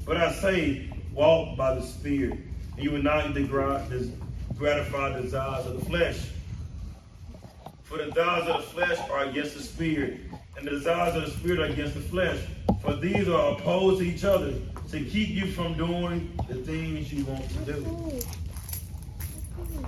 But 0.05 0.17
I 0.17 0.31
say, 0.33 0.89
walk 1.13 1.57
by 1.57 1.73
the 1.75 1.81
Spirit, 1.81 2.39
and 2.75 2.83
you 2.83 2.91
will 2.91 3.01
not 3.01 3.33
gratify 3.33 3.87
the 3.87 5.21
desires 5.21 5.65
of 5.65 5.79
the 5.79 5.85
flesh. 5.85 6.29
For 7.85 7.99
the 7.99 8.05
desires 8.05 8.47
of 8.47 8.61
the 8.63 8.67
flesh 8.71 8.97
are 9.11 9.25
against 9.25 9.55
the 9.55 9.61
spirit, 9.61 10.19
and 10.57 10.65
the 10.65 10.71
desires 10.71 11.15
of 11.15 11.25
the 11.25 11.29
spirit 11.29 11.59
are 11.59 11.71
against 11.71 11.93
the 11.93 12.01
flesh. 12.01 12.39
For 12.81 12.95
these 12.95 13.29
are 13.29 13.51
opposed 13.53 13.99
to 13.99 14.05
each 14.05 14.23
other 14.23 14.55
to 14.89 15.05
keep 15.05 15.29
you 15.29 15.51
from 15.51 15.75
doing 15.75 16.35
the 16.49 16.55
things 16.55 17.13
you 17.13 17.25
want 17.25 17.47
to 17.47 17.59
do. 17.59 18.19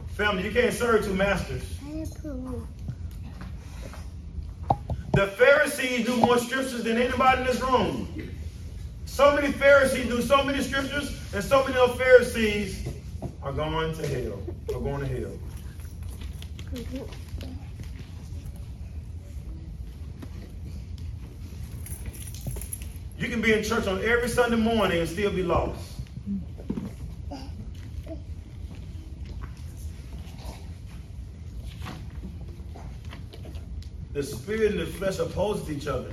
Family, 0.10 0.43
you 0.43 0.51
can't 0.51 0.73
serve 0.73 1.05
two 1.05 1.15
masters. 1.15 1.63
The 5.13 5.27
Pharisees 5.36 6.07
knew 6.07 6.17
more 6.17 6.38
scriptures 6.38 6.83
than 6.83 6.97
anybody 6.97 7.41
in 7.41 7.47
this 7.47 7.60
room. 7.62 8.31
So 9.05 9.33
many 9.36 9.51
Pharisees 9.51 10.05
knew 10.05 10.21
so 10.21 10.43
many 10.43 10.62
scriptures, 10.62 11.19
and 11.33 11.43
so 11.43 11.63
many 11.63 11.77
of 11.77 11.97
Pharisees 11.97 12.88
are 13.41 13.53
going 13.53 13.95
to 13.95 14.07
hell, 14.07 14.39
are 14.75 14.79
going 14.79 14.99
to 14.99 15.07
hell. 15.07 15.33
You 23.17 23.30
can 23.30 23.41
be 23.41 23.51
in 23.51 23.63
church 23.63 23.88
on 23.88 24.03
every 24.03 24.30
Sunday 24.30 24.58
morning 24.58 24.99
and 24.99 25.10
still 25.10 25.32
be 25.32 25.41
lost. 25.41 25.82
The 34.13 34.23
spirit 34.23 34.71
and 34.71 34.80
the 34.80 34.86
flesh 34.86 35.19
oppose 35.19 35.69
each 35.69 35.88
other. 35.88 36.12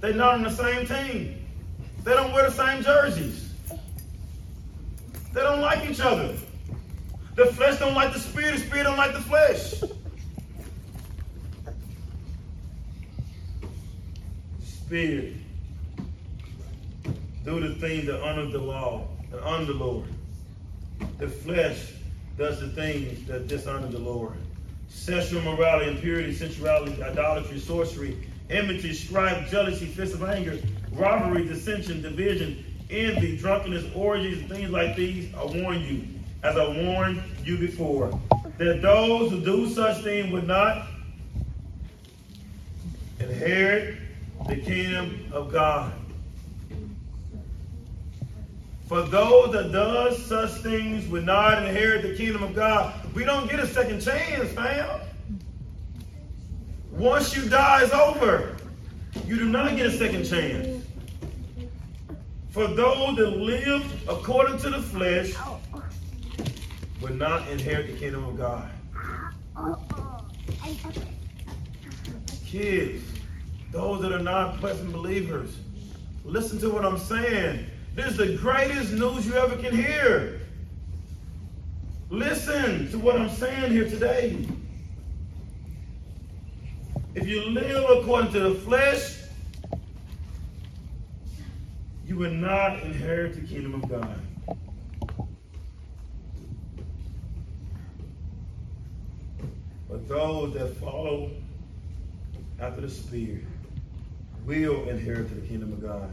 They're 0.00 0.14
not 0.14 0.34
on 0.34 0.42
the 0.42 0.50
same 0.50 0.86
team. 0.86 1.46
They 2.02 2.12
don't 2.12 2.32
wear 2.32 2.50
the 2.50 2.52
same 2.52 2.82
jerseys. 2.82 3.52
They 5.32 5.40
don't 5.40 5.60
like 5.60 5.88
each 5.88 6.00
other. 6.00 6.34
The 7.34 7.46
flesh 7.46 7.78
don't 7.78 7.94
like 7.94 8.12
the 8.12 8.20
spirit, 8.20 8.56
the 8.56 8.60
spirit 8.60 8.84
don't 8.84 8.96
like 8.96 9.12
the 9.12 9.20
flesh. 9.20 9.82
Spirit 14.62 15.43
do 17.44 17.60
the 17.60 17.74
things 17.74 18.06
that 18.06 18.22
honor 18.22 18.46
the 18.46 18.58
law 18.58 19.06
and 19.30 19.40
honor 19.40 19.66
the 19.66 19.74
Lord. 19.74 20.08
The 21.18 21.28
flesh 21.28 21.92
does 22.38 22.60
the 22.60 22.68
things 22.68 23.26
that 23.26 23.48
dishonor 23.48 23.88
the 23.88 23.98
Lord. 23.98 24.34
Sexual 24.88 25.42
morality, 25.42 25.90
impurity, 25.90 26.34
sensuality, 26.34 27.02
idolatry, 27.02 27.58
sorcery, 27.58 28.16
enmity, 28.48 28.92
strife, 28.92 29.50
jealousy, 29.50 29.86
fits 29.86 30.14
of 30.14 30.22
anger, 30.22 30.58
robbery, 30.92 31.46
dissension, 31.46 32.00
division, 32.00 32.64
envy, 32.90 33.36
drunkenness, 33.36 33.84
orgies, 33.94 34.38
and 34.38 34.48
things 34.48 34.70
like 34.70 34.96
these. 34.96 35.32
I 35.34 35.44
warn 35.44 35.80
you, 35.82 36.04
as 36.42 36.56
I 36.56 36.66
warned 36.82 37.22
you 37.44 37.58
before, 37.58 38.18
that 38.58 38.82
those 38.82 39.30
who 39.30 39.40
do 39.40 39.68
such 39.68 40.02
things 40.02 40.32
would 40.32 40.46
not 40.46 40.86
inherit 43.18 43.98
the 44.48 44.56
kingdom 44.56 45.26
of 45.32 45.52
God. 45.52 45.92
For 48.86 49.02
those 49.02 49.52
that 49.52 49.72
does 49.72 50.24
such 50.24 50.50
things 50.62 51.08
would 51.08 51.24
not 51.24 51.66
inherit 51.66 52.02
the 52.02 52.14
kingdom 52.14 52.42
of 52.42 52.54
God. 52.54 52.94
We 53.14 53.24
don't 53.24 53.48
get 53.48 53.58
a 53.58 53.66
second 53.66 54.00
chance, 54.00 54.52
fam. 54.52 55.00
Once 56.90 57.34
you 57.34 57.48
die, 57.48 57.82
it's 57.82 57.92
over. 57.92 58.56
You 59.26 59.36
do 59.36 59.48
not 59.48 59.74
get 59.76 59.86
a 59.86 59.90
second 59.90 60.24
chance. 60.24 60.84
For 62.50 62.66
those 62.68 63.16
that 63.16 63.30
live 63.30 64.08
according 64.08 64.58
to 64.58 64.70
the 64.70 64.82
flesh 64.82 65.32
will 67.00 67.14
not 67.14 67.48
inherit 67.48 67.86
the 67.86 67.98
kingdom 67.98 68.24
of 68.24 68.36
God. 68.36 68.70
Kids, 72.44 73.02
those 73.72 74.02
that 74.02 74.12
are 74.12 74.22
not 74.22 74.58
pleasant 74.58 74.92
believers, 74.92 75.56
listen 76.24 76.58
to 76.60 76.70
what 76.70 76.84
I'm 76.84 76.98
saying. 76.98 77.66
This 77.94 78.06
is 78.06 78.16
the 78.16 78.36
greatest 78.36 78.92
news 78.92 79.24
you 79.24 79.34
ever 79.34 79.56
can 79.56 79.72
hear. 79.72 80.40
Listen 82.10 82.90
to 82.90 82.98
what 82.98 83.14
I'm 83.14 83.30
saying 83.30 83.70
here 83.70 83.88
today. 83.88 84.44
If 87.14 87.28
you 87.28 87.44
live 87.50 87.88
according 87.98 88.32
to 88.32 88.40
the 88.40 88.54
flesh, 88.56 89.20
you 92.04 92.16
will 92.16 92.32
not 92.32 92.82
inherit 92.82 93.36
the 93.36 93.42
kingdom 93.42 93.74
of 93.74 93.88
God. 93.88 94.20
But 99.88 100.08
those 100.08 100.54
that 100.54 100.76
follow 100.78 101.30
after 102.58 102.80
the 102.80 102.90
Spirit 102.90 103.44
will 104.44 104.88
inherit 104.88 105.32
the 105.32 105.46
kingdom 105.46 105.72
of 105.72 105.80
God. 105.80 106.10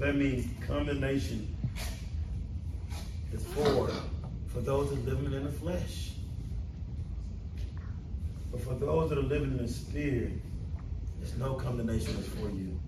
That 0.00 0.16
means 0.16 0.48
condemnation 0.66 1.54
is 3.34 3.44
for 3.48 3.90
for 4.46 4.60
those 4.62 4.88
that 4.88 4.98
are 4.98 5.14
living 5.14 5.34
in 5.34 5.44
the 5.44 5.52
flesh. 5.52 6.12
But 8.50 8.62
for 8.62 8.72
those 8.76 9.10
that 9.10 9.18
are 9.18 9.22
living 9.22 9.50
in 9.50 9.58
the 9.58 9.68
spirit, 9.68 10.32
there's 11.18 11.36
no 11.36 11.52
condemnation 11.52 12.16
is 12.16 12.26
for 12.28 12.48
you. 12.48 12.80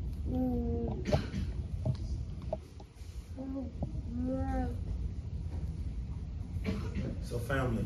So 7.23 7.39
family, 7.41 7.85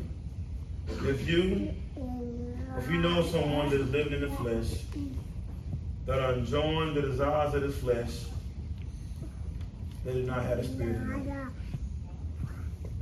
if 1.03 1.27
you 1.27 1.73
if 2.77 2.89
you 2.89 2.97
know 2.99 3.25
someone 3.25 3.71
that 3.71 3.81
is 3.81 3.89
living 3.89 4.13
in 4.13 4.21
the 4.21 4.35
flesh, 4.37 4.85
that 6.05 6.19
are 6.19 6.31
enjoying 6.31 6.93
the 6.93 7.01
desires 7.01 7.53
of 7.55 7.63
the 7.63 7.71
flesh, 7.71 8.23
they 10.07 10.13
do 10.13 10.23
not 10.23 10.41
have 10.43 10.57
the 10.59 10.63
spirit. 10.63 11.01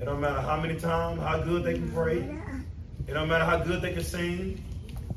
It 0.02 0.06
don't 0.06 0.20
matter 0.20 0.42
how 0.42 0.60
many 0.60 0.76
times, 0.80 1.22
how 1.22 1.40
good 1.40 1.64
they 1.64 1.76
can 1.76 1.92
pray. 1.92 2.18
It 3.08 3.14
don't 3.14 3.30
matter 3.30 3.46
how 3.46 3.60
good 3.60 3.84
they 3.84 3.94
can 3.94 4.04
sing. 4.04 4.64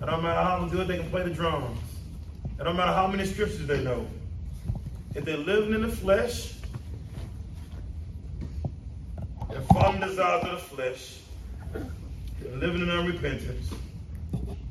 It 0.00 0.04
don't 0.04 0.22
matter 0.22 0.42
how 0.42 0.68
good 0.70 0.86
they 0.86 0.98
can 0.98 1.08
play 1.08 1.22
the 1.22 1.30
drums. 1.30 1.78
It 2.60 2.64
don't 2.64 2.76
matter 2.76 2.92
how 2.92 3.06
many 3.06 3.24
scriptures 3.24 3.66
they 3.66 3.82
know. 3.82 4.06
If 5.14 5.24
they're 5.24 5.38
living 5.38 5.72
in 5.72 5.80
the 5.80 5.88
flesh, 5.88 6.52
and 9.48 9.66
following 9.68 10.00
the 10.00 10.08
desires 10.08 10.44
of 10.44 10.50
the 10.50 10.76
flesh, 10.76 11.20
they're 12.42 12.56
living 12.56 12.82
in 12.82 12.88
unrepentance, 12.88 13.74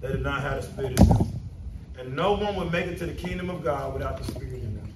they 0.02 0.12
do 0.12 0.20
not 0.20 0.42
have 0.42 0.62
the 0.62 0.68
spirit. 0.68 1.00
And 1.98 2.16
no 2.16 2.34
one 2.34 2.56
would 2.58 2.72
make 2.72 2.86
it 2.86 3.00
to 3.00 3.08
the 3.08 3.14
kingdom 3.14 3.50
of 3.50 3.64
God 3.64 3.96
without 3.96 4.18
the 4.18 4.24
spirit 4.32 4.54
in 4.54 4.76
them. 4.76 4.94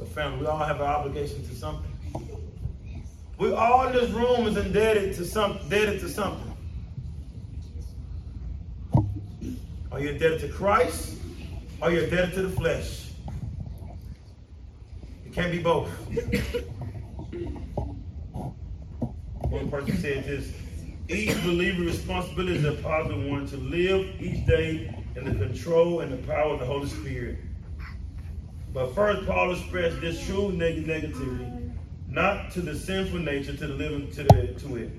family, 0.11 0.41
we 0.41 0.45
all 0.47 0.57
have 0.57 0.81
an 0.81 0.87
obligation 0.87 1.47
to 1.47 1.55
something. 1.55 1.91
We 3.37 3.53
all 3.53 3.87
in 3.87 3.93
this 3.93 4.11
room 4.11 4.45
is 4.47 4.57
indebted 4.57 5.15
to 5.15 5.25
some, 5.25 5.57
indebted 5.63 5.99
to 6.01 6.09
something. 6.09 6.47
Are 9.91 9.99
you 9.99 10.09
indebted 10.09 10.41
to 10.41 10.47
Christ? 10.49 11.17
Or 11.81 11.87
are 11.87 11.91
you 11.91 12.01
indebted 12.01 12.33
to 12.35 12.43
the 12.43 12.49
flesh? 12.49 13.09
It 15.25 15.33
can't 15.33 15.51
be 15.51 15.59
both. 15.59 15.89
One 19.49 19.69
person 19.69 19.97
said 19.97 20.23
this 20.25 20.53
each 21.09 21.35
believer's 21.43 21.97
responsibility 21.97 22.59
is 22.59 22.65
a 22.65 22.73
positive 22.81 23.25
one 23.25 23.47
to 23.47 23.57
live 23.57 24.21
each 24.21 24.45
day 24.45 24.95
in 25.15 25.25
the 25.25 25.45
control 25.45 25.99
and 25.99 26.13
the 26.13 26.27
power 26.27 26.53
of 26.53 26.59
the 26.59 26.65
Holy 26.65 26.87
Spirit. 26.87 27.37
But 28.73 28.95
first, 28.95 29.27
Paul 29.27 29.51
expressed 29.51 29.99
this 29.99 30.25
true 30.25 30.51
negativity, 30.51 31.73
not 32.07 32.51
to 32.51 32.61
the 32.61 32.75
sinful 32.75 33.19
nature, 33.19 33.55
to 33.57 33.67
the 33.67 33.73
living 33.73 34.09
to, 34.11 34.23
the, 34.23 34.47
to 34.59 34.75
it. 34.77 34.91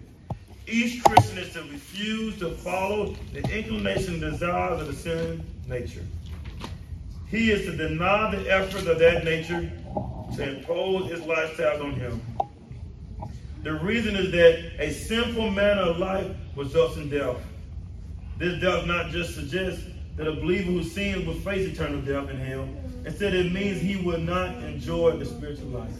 Each 0.66 1.02
Christian 1.02 1.38
is 1.38 1.52
to 1.54 1.62
refuse 1.62 2.38
to 2.38 2.50
follow 2.50 3.16
the 3.32 3.40
inclination 3.56 4.22
and 4.22 4.32
desires 4.32 4.80
of 4.82 4.86
the 4.88 4.92
sin 4.92 5.44
nature. 5.66 6.04
He 7.28 7.50
is 7.50 7.62
to 7.62 7.76
deny 7.76 8.34
the 8.34 8.50
effort 8.50 8.86
of 8.86 8.98
that 8.98 9.24
nature 9.24 9.72
to 10.36 10.56
impose 10.56 11.10
his 11.10 11.22
lifestyle 11.22 11.82
on 11.82 11.94
him. 11.94 12.20
The 13.62 13.72
reason 13.72 14.16
is 14.16 14.30
that 14.32 14.72
a 14.78 14.92
sinful 14.92 15.50
manner 15.50 15.82
of 15.82 15.98
life 15.98 16.26
results 16.56 16.96
in 16.98 17.08
death. 17.08 17.36
This 18.38 18.60
does 18.60 18.86
not 18.86 19.10
just 19.10 19.34
suggest 19.34 19.80
that 20.16 20.26
a 20.26 20.32
believer 20.32 20.70
who 20.70 20.84
sins 20.84 21.26
will 21.26 21.34
face 21.34 21.68
eternal 21.68 22.02
death 22.02 22.28
in 22.28 22.38
hell. 22.38 22.68
Instead, 23.04 23.34
it 23.34 23.52
means 23.52 23.80
he 23.80 23.96
will 23.96 24.20
not 24.20 24.62
enjoy 24.62 25.16
the 25.16 25.24
spiritual 25.24 25.68
life. 25.68 25.90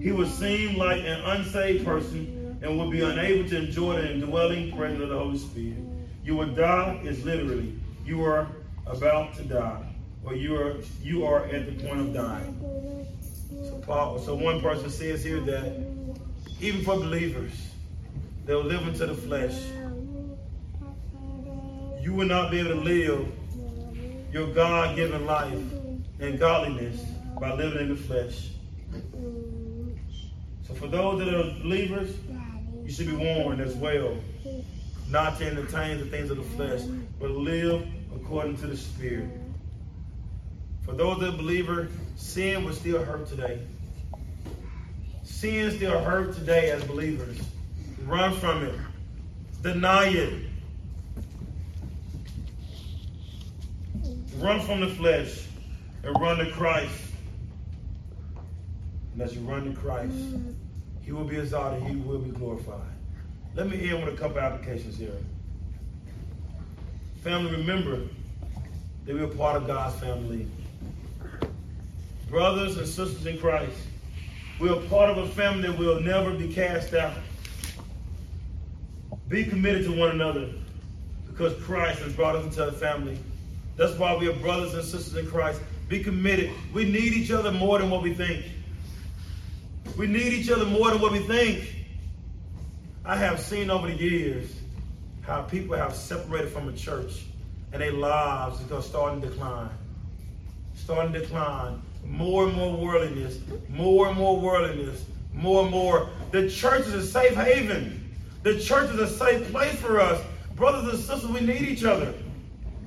He 0.00 0.12
will 0.12 0.26
seem 0.26 0.76
like 0.76 1.00
an 1.00 1.20
unsaved 1.20 1.84
person 1.84 2.58
and 2.62 2.78
will 2.78 2.90
be 2.90 3.02
unable 3.02 3.48
to 3.48 3.56
enjoy 3.58 4.00
the 4.02 4.12
indwelling 4.12 4.76
presence 4.76 5.02
of 5.02 5.08
the 5.08 5.18
Holy 5.18 5.38
Spirit. 5.38 5.78
You 6.24 6.36
will 6.36 6.54
die 6.54 7.00
is 7.04 7.24
literally 7.24 7.78
you 8.04 8.24
are 8.24 8.48
about 8.86 9.34
to 9.36 9.44
die, 9.44 9.94
or 10.24 10.34
you 10.34 10.56
are 10.56 10.76
you 11.02 11.24
are 11.24 11.44
at 11.46 11.66
the 11.66 11.86
point 11.86 12.00
of 12.00 12.12
dying. 12.12 13.06
So 13.64 13.82
Paul, 13.86 14.18
so 14.18 14.34
one 14.34 14.60
person 14.60 14.90
says 14.90 15.22
here 15.24 15.40
that 15.40 15.86
even 16.60 16.82
for 16.84 16.96
believers, 16.96 17.52
they'll 18.44 18.64
live 18.64 18.86
into 18.86 19.06
the 19.06 19.14
flesh. 19.14 19.58
You 22.02 22.12
will 22.12 22.26
not 22.26 22.50
be 22.50 22.60
able 22.60 22.70
to 22.70 22.80
live 22.80 23.26
your 24.32 24.52
God-given 24.52 25.24
life 25.24 25.62
and 26.20 26.38
godliness 26.38 27.00
by 27.40 27.52
living 27.52 27.80
in 27.80 27.88
the 27.90 27.96
flesh. 27.96 28.50
So 30.66 30.74
for 30.74 30.86
those 30.86 31.18
that 31.18 31.34
are 31.34 31.42
believers, 31.60 32.14
you 32.84 32.92
should 32.92 33.06
be 33.06 33.16
warned 33.16 33.60
as 33.60 33.74
well 33.74 34.16
not 35.10 35.38
to 35.38 35.46
entertain 35.46 35.98
the 35.98 36.06
things 36.06 36.30
of 36.30 36.38
the 36.38 36.42
flesh, 36.42 36.80
but 37.20 37.30
live 37.30 37.86
according 38.14 38.56
to 38.58 38.66
the 38.66 38.76
Spirit. 38.76 39.28
For 40.84 40.92
those 40.92 41.20
that 41.20 41.36
believer, 41.36 41.88
sin 42.16 42.64
will 42.64 42.72
still 42.72 43.02
hurt 43.04 43.26
today. 43.26 43.60
Sin 45.22 45.70
still 45.76 45.98
hurt 46.00 46.34
today 46.34 46.70
as 46.70 46.84
believers. 46.84 47.38
Run 48.04 48.34
from 48.34 48.64
it. 48.64 48.74
Deny 49.62 50.08
it. 50.08 50.46
Run 54.38 54.60
from 54.60 54.80
the 54.80 54.88
flesh 54.88 55.43
and 56.04 56.20
run 56.20 56.38
to 56.38 56.50
Christ. 56.52 56.94
And 59.12 59.22
as 59.22 59.34
you 59.34 59.40
run 59.42 59.64
to 59.72 59.80
Christ, 59.80 60.14
He 61.02 61.12
will 61.12 61.24
be 61.24 61.38
exalted, 61.38 61.82
He 61.84 61.96
will 61.96 62.18
be 62.18 62.30
glorified. 62.30 62.80
Let 63.54 63.68
me 63.68 63.88
end 63.88 64.04
with 64.04 64.14
a 64.14 64.16
couple 64.16 64.40
applications 64.40 64.98
here. 64.98 65.16
Family, 67.22 67.52
remember 67.52 68.02
that 69.06 69.14
we're 69.14 69.28
part 69.28 69.56
of 69.56 69.66
God's 69.66 69.98
family. 70.00 70.46
Brothers 72.28 72.76
and 72.76 72.86
sisters 72.86 73.24
in 73.26 73.38
Christ, 73.38 73.76
we're 74.58 74.80
part 74.88 75.10
of 75.10 75.18
a 75.18 75.28
family 75.28 75.68
that 75.68 75.78
will 75.78 76.00
never 76.00 76.34
be 76.34 76.52
cast 76.52 76.94
out. 76.94 77.14
Be 79.28 79.44
committed 79.44 79.84
to 79.84 79.96
one 79.96 80.10
another 80.10 80.50
because 81.26 81.54
Christ 81.62 82.00
has 82.00 82.12
brought 82.12 82.36
us 82.36 82.44
into 82.44 82.66
a 82.66 82.72
family. 82.72 83.18
That's 83.76 83.96
why 83.98 84.16
we 84.16 84.28
are 84.28 84.36
brothers 84.36 84.74
and 84.74 84.84
sisters 84.84 85.16
in 85.16 85.30
Christ. 85.30 85.60
Be 85.88 86.02
committed. 86.02 86.50
We 86.72 86.84
need 86.84 87.12
each 87.12 87.30
other 87.30 87.52
more 87.52 87.78
than 87.78 87.90
what 87.90 88.02
we 88.02 88.14
think. 88.14 88.44
We 89.96 90.06
need 90.06 90.32
each 90.32 90.50
other 90.50 90.64
more 90.64 90.90
than 90.90 91.00
what 91.00 91.12
we 91.12 91.20
think. 91.20 91.74
I 93.04 93.16
have 93.16 93.38
seen 93.38 93.70
over 93.70 93.86
the 93.86 93.94
years 93.94 94.50
how 95.20 95.42
people 95.42 95.76
have 95.76 95.94
separated 95.94 96.50
from 96.50 96.68
a 96.68 96.72
church 96.72 97.24
and 97.72 97.82
their 97.82 97.92
lives 97.92 98.60
is 98.60 98.66
going 98.66 98.82
to 98.82 98.88
start 98.88 99.20
to 99.20 99.28
decline. 99.28 99.70
Starting 100.74 101.12
to 101.12 101.20
decline. 101.20 101.82
More 102.06 102.44
and 102.44 102.54
more 102.54 102.76
worldliness. 102.76 103.38
More 103.68 104.08
and 104.08 104.16
more 104.16 104.40
worldliness. 104.40 105.04
More 105.32 105.62
and 105.62 105.70
more. 105.70 106.08
The 106.30 106.48
church 106.48 106.86
is 106.86 106.94
a 106.94 107.06
safe 107.06 107.34
haven. 107.34 108.14
The 108.42 108.60
church 108.60 108.90
is 108.90 109.00
a 109.00 109.08
safe 109.08 109.50
place 109.50 109.74
for 109.76 110.00
us. 110.00 110.22
Brothers 110.54 110.92
and 110.92 111.02
sisters, 111.02 111.30
we 111.30 111.40
need 111.40 111.62
each 111.62 111.84
other. 111.84 112.14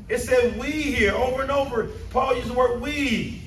It 0.10 0.20
said 0.20 0.58
we 0.58 0.72
here 0.72 1.14
over 1.14 1.42
and 1.42 1.52
over. 1.52 1.90
Paul 2.12 2.36
used 2.36 2.48
the 2.48 2.54
word 2.54 2.80
we. 2.80 3.42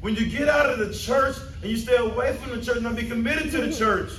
When 0.00 0.14
you 0.14 0.26
get 0.26 0.48
out 0.48 0.70
of 0.70 0.78
the 0.78 0.94
church 0.94 1.36
and 1.60 1.70
you 1.70 1.76
stay 1.76 1.96
away 1.96 2.34
from 2.36 2.50
the 2.56 2.64
church 2.64 2.76
and 2.76 2.84
not 2.84 2.96
be 2.96 3.06
committed 3.06 3.50
to 3.52 3.58
the 3.66 3.74
church, 3.74 4.10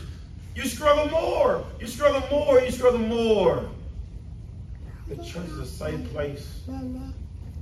you 0.55 0.65
struggle 0.65 1.09
more. 1.09 1.65
You 1.79 1.87
struggle 1.87 2.21
more. 2.29 2.59
You 2.59 2.69
struggle 2.69 2.99
more. 2.99 3.67
The 5.07 5.15
church 5.15 5.47
is 5.47 5.57
a 5.57 5.65
safe 5.65 6.11
place. 6.11 6.61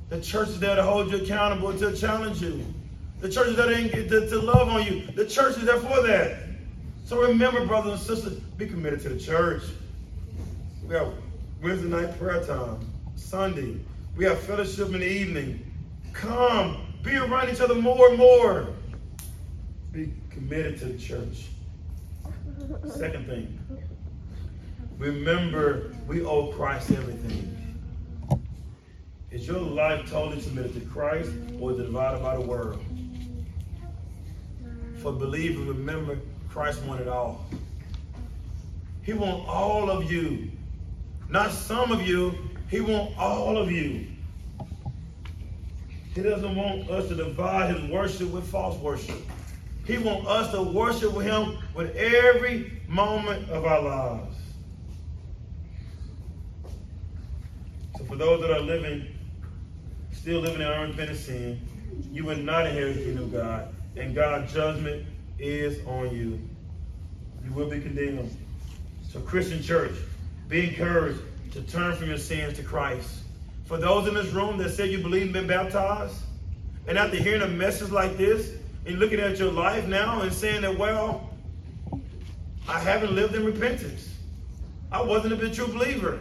The 0.10 0.22
church 0.22 0.50
is 0.50 0.60
there 0.60 0.76
to 0.76 0.84
hold 0.84 1.12
you 1.12 1.18
accountable, 1.18 1.78
to 1.78 1.96
challenge 1.96 2.42
you. 2.42 2.66
The 3.22 3.30
church 3.30 3.48
is 3.48 3.56
there 3.56 3.68
to, 3.68 4.10
to, 4.10 4.30
to 4.30 4.40
love 4.40 4.68
on 4.68 4.86
you. 4.86 5.08
The 5.16 5.26
church 5.26 5.58
is 5.58 5.66
there 5.66 5.80
for 5.80 6.06
that. 6.06 6.40
So 7.06 7.22
remember, 7.22 7.66
brothers 7.66 7.94
and 7.94 8.02
sisters, 8.02 8.40
be 8.58 8.68
committed 8.68 9.02
to 9.04 9.10
the 9.10 9.20
church. 9.20 9.64
We 10.86 10.96
have 10.96 11.14
Wednesday 11.62 11.88
night 11.88 12.20
prayer 12.20 12.44
time, 12.46 12.80
Sunday. 13.16 13.80
We 14.16 14.26
have 14.26 14.40
fellowship 14.40 14.88
in 14.88 15.00
the 15.00 15.08
evening. 15.08 15.72
Come, 16.14 16.78
be 17.02 17.16
around 17.16 17.50
each 17.50 17.62
other 17.62 17.74
more 17.74 18.10
and 18.10 18.18
more. 18.18 18.68
Be 19.92 20.14
committed 20.30 20.78
to 20.80 20.86
the 20.86 20.98
church. 21.00 21.48
Second 22.92 23.26
thing, 23.26 23.60
remember 25.00 25.94
we 26.08 26.24
owe 26.24 26.52
Christ 26.54 26.92
everything. 26.92 27.54
Is 29.32 29.48
your 29.48 29.60
life 29.60 30.10
totally 30.10 30.42
submitted 30.42 30.74
to 30.76 30.82
Christ 30.82 31.32
or 31.60 31.72
it 31.72 31.78
divided 31.78 32.22
by 32.22 32.36
the 32.36 32.42
world? 32.42 32.84
For 35.02 35.12
believers, 35.12 35.68
remember 35.68 36.20
Christ 36.50 36.84
wanted 36.84 37.08
all. 37.08 37.46
He 39.02 39.14
wants 39.14 39.46
all 39.48 39.90
of 39.90 40.12
you. 40.12 40.52
Not 41.30 41.52
some 41.52 41.92
of 41.92 42.02
you. 42.02 42.34
He 42.70 42.82
wants 42.82 43.14
all 43.18 43.58
of 43.58 43.72
you. 43.72 44.08
He 46.14 46.24
doesn't 46.24 46.56
want 46.56 46.90
us 46.90 47.08
to 47.10 47.16
divide 47.16 47.76
his 47.76 47.92
worship 47.92 48.32
with 48.32 48.48
false 48.48 48.78
worship. 48.80 49.18
He 49.86 49.98
wants 49.98 50.28
us 50.28 50.52
to 50.52 50.62
worship 50.62 51.14
with 51.14 51.26
him 51.26 51.58
with 51.74 51.96
every 51.96 52.82
moment 52.88 53.50
of 53.50 53.66
our 53.66 53.82
lives. 53.82 54.36
So 57.98 58.04
for 58.06 58.16
those 58.16 58.42
that 58.42 58.52
are 58.52 58.60
living, 58.60 59.08
still 60.12 60.40
living 60.40 60.62
in 60.62 60.68
unrepentant 60.68 61.20
sin, 61.20 61.62
you 62.12 62.26
will 62.26 62.38
not 62.38 62.68
inherit 62.68 62.96
the 62.96 63.04
kingdom 63.04 63.24
of 63.26 63.32
God. 63.32 63.76
And 63.96 64.14
God's 64.14 64.52
judgment 64.54 65.06
is 65.40 65.86
on 65.86 66.16
you. 66.16 66.40
You 67.46 67.54
will 67.54 67.70
be 67.70 67.80
condemned. 67.80 68.36
So, 69.10 69.20
Christian 69.22 69.62
church, 69.64 69.94
be 70.48 70.70
encouraged 70.70 71.20
to 71.52 71.62
turn 71.62 71.96
from 71.96 72.08
your 72.08 72.18
sins 72.18 72.58
to 72.58 72.64
Christ. 72.64 73.10
For 73.66 73.78
those 73.78 74.08
in 74.08 74.14
this 74.14 74.32
room 74.32 74.58
that 74.58 74.70
said 74.70 74.90
you 74.90 75.00
believe 75.00 75.24
and 75.24 75.34
been 75.34 75.48
baptized, 75.48 76.16
and 76.88 76.98
after 76.98 77.18
hearing 77.18 77.42
a 77.42 77.48
message 77.48 77.92
like 77.92 78.18
this, 78.18 78.54
and 78.86 79.00
looking 79.00 79.20
at 79.20 79.38
your 79.38 79.52
life 79.52 79.86
now 79.88 80.22
and 80.22 80.32
saying 80.32 80.62
that, 80.62 80.78
well, 80.78 81.30
I 82.68 82.80
haven't 82.80 83.14
lived 83.14 83.36
in 83.36 83.46
repentance. 83.46 84.10
I 84.92 85.02
wasn't 85.02 85.42
a 85.42 85.50
true 85.50 85.68
believer. 85.68 86.20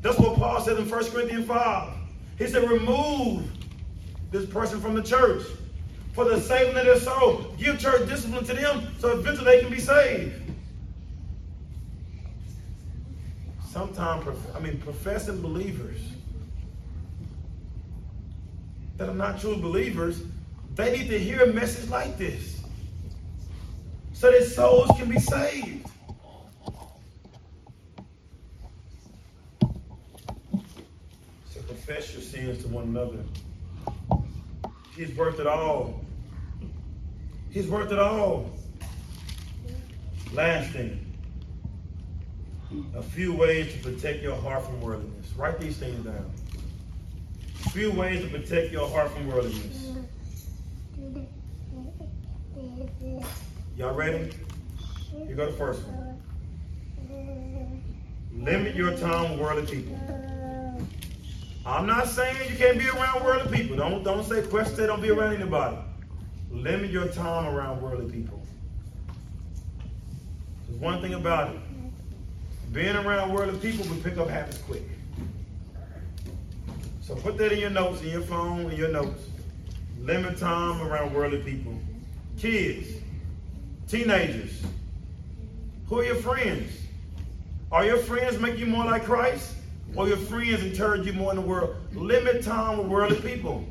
That's 0.00 0.18
what 0.18 0.36
Paul 0.36 0.60
said 0.62 0.78
in 0.78 0.88
1 0.88 1.04
Corinthians 1.10 1.46
5. 1.46 1.92
He 2.38 2.46
said, 2.46 2.68
remove 2.68 3.50
this 4.30 4.46
person 4.46 4.80
from 4.80 4.94
the 4.94 5.02
church 5.02 5.42
for 6.14 6.24
the 6.24 6.40
saving 6.40 6.76
of 6.76 6.84
their 6.84 6.98
soul. 6.98 7.54
Give 7.58 7.78
church 7.78 8.08
discipline 8.08 8.44
to 8.46 8.54
them 8.54 8.88
so 8.98 9.18
eventually 9.18 9.44
they 9.44 9.60
can 9.60 9.70
be 9.70 9.80
saved. 9.80 10.43
Sometimes, 13.74 14.24
I 14.54 14.60
mean, 14.60 14.78
professing 14.78 15.42
believers 15.42 15.98
that 18.98 19.08
are 19.08 19.14
not 19.14 19.40
true 19.40 19.56
believers, 19.56 20.22
they 20.76 20.96
need 20.96 21.08
to 21.08 21.18
hear 21.18 21.42
a 21.42 21.52
message 21.52 21.90
like 21.90 22.16
this 22.16 22.62
so 24.12 24.30
that 24.30 24.44
souls 24.44 24.88
can 24.96 25.08
be 25.08 25.18
saved. 25.18 25.88
So 31.50 31.60
confess 31.66 32.12
your 32.12 32.22
sins 32.22 32.62
to 32.62 32.68
one 32.68 32.84
another. 32.84 33.24
He's 34.94 35.10
worth 35.16 35.40
it 35.40 35.48
all. 35.48 36.00
He's 37.50 37.66
worth 37.66 37.90
it 37.90 37.98
all. 37.98 38.52
Last 40.32 40.70
thing. 40.70 41.13
A 42.96 43.02
few 43.02 43.32
ways 43.34 43.72
to 43.72 43.78
protect 43.80 44.22
your 44.22 44.36
heart 44.36 44.64
from 44.64 44.80
worldliness. 44.80 45.32
Write 45.36 45.58
these 45.58 45.76
things 45.76 46.04
down. 46.04 46.30
A 47.66 47.70
few 47.70 47.90
ways 47.92 48.22
to 48.22 48.28
protect 48.28 48.72
your 48.72 48.88
heart 48.88 49.10
from 49.12 49.26
worldliness. 49.26 49.92
Y'all 53.76 53.94
ready? 53.94 54.30
You 55.28 55.34
go 55.34 55.46
the 55.46 55.56
first 55.56 55.82
one. 55.86 56.20
Limit 58.36 58.74
your 58.74 58.96
time 58.96 59.30
with 59.30 59.40
worldly 59.40 59.66
people. 59.66 59.98
I'm 61.66 61.86
not 61.86 62.08
saying 62.08 62.36
you 62.50 62.56
can't 62.56 62.78
be 62.78 62.88
around 62.88 63.24
worldly 63.24 63.56
people. 63.56 63.76
Don't 63.76 64.02
don't 64.02 64.24
say 64.24 64.42
question 64.42 64.86
don't 64.86 65.00
be 65.00 65.10
around 65.10 65.34
anybody. 65.34 65.76
Limit 66.50 66.90
your 66.90 67.08
time 67.08 67.54
around 67.54 67.80
worldly 67.80 68.10
people. 68.10 68.42
There's 70.68 70.80
one 70.80 71.00
thing 71.00 71.14
about 71.14 71.54
it. 71.54 71.60
Being 72.74 72.96
around 72.96 73.32
worldly 73.32 73.60
people 73.60 73.86
will 73.88 74.02
pick 74.02 74.18
up 74.18 74.28
habits 74.28 74.58
quick. 74.58 74.82
So 77.00 77.14
put 77.14 77.38
that 77.38 77.52
in 77.52 77.60
your 77.60 77.70
notes, 77.70 78.02
in 78.02 78.08
your 78.08 78.22
phone, 78.22 78.68
in 78.68 78.76
your 78.76 78.90
notes. 78.90 79.22
Limit 80.00 80.36
time 80.38 80.82
around 80.82 81.14
worldly 81.14 81.38
people. 81.42 81.78
Kids, 82.36 82.88
teenagers, 83.86 84.60
who 85.86 86.00
are 86.00 86.04
your 86.04 86.16
friends? 86.16 86.72
Are 87.70 87.84
your 87.84 87.98
friends 87.98 88.40
make 88.40 88.58
you 88.58 88.66
more 88.66 88.84
like 88.84 89.04
Christ? 89.04 89.54
Or 89.94 90.08
your 90.08 90.16
friends 90.16 90.64
encourage 90.64 91.06
you 91.06 91.12
more 91.12 91.30
in 91.30 91.36
the 91.36 91.46
world? 91.46 91.76
Limit 91.92 92.42
time 92.42 92.78
with 92.78 92.88
worldly 92.88 93.20
people. 93.20 93.64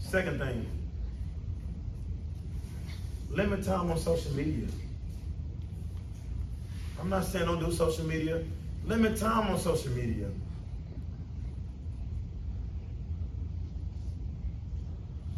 Second 0.00 0.40
thing, 0.40 0.66
limit 3.30 3.62
time 3.62 3.92
on 3.92 3.98
social 3.98 4.32
media. 4.32 4.66
I'm 7.00 7.08
not 7.08 7.24
saying 7.24 7.46
don't 7.46 7.60
do 7.60 7.72
social 7.72 8.04
media. 8.04 8.42
Limit 8.84 9.16
time 9.16 9.50
on 9.50 9.58
social 9.58 9.92
media. 9.92 10.28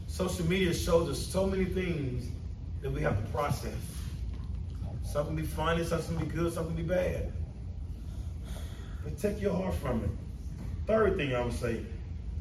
Social 0.07 0.47
media 0.47 0.75
shows 0.75 1.09
us 1.09 1.19
so 1.19 1.47
many 1.47 1.65
things 1.65 2.31
that 2.83 2.91
we 2.91 3.01
have 3.01 3.17
to 3.25 3.31
process. 3.31 3.75
Some 5.03 5.27
can 5.27 5.37
be 5.37 5.43
funny, 5.43 5.85
some 5.85 6.03
can 6.03 6.17
be 6.17 6.27
good, 6.27 6.53
some 6.53 6.67
can 6.67 6.77
be 6.77 6.83
bad. 6.83 7.33
Take 9.21 9.41
your 9.41 9.55
heart 9.55 9.75
from 9.75 10.05
it. 10.05 10.11
Third 10.87 11.17
thing 11.17 11.35
I 11.35 11.43
would 11.43 11.53
say, 11.53 11.81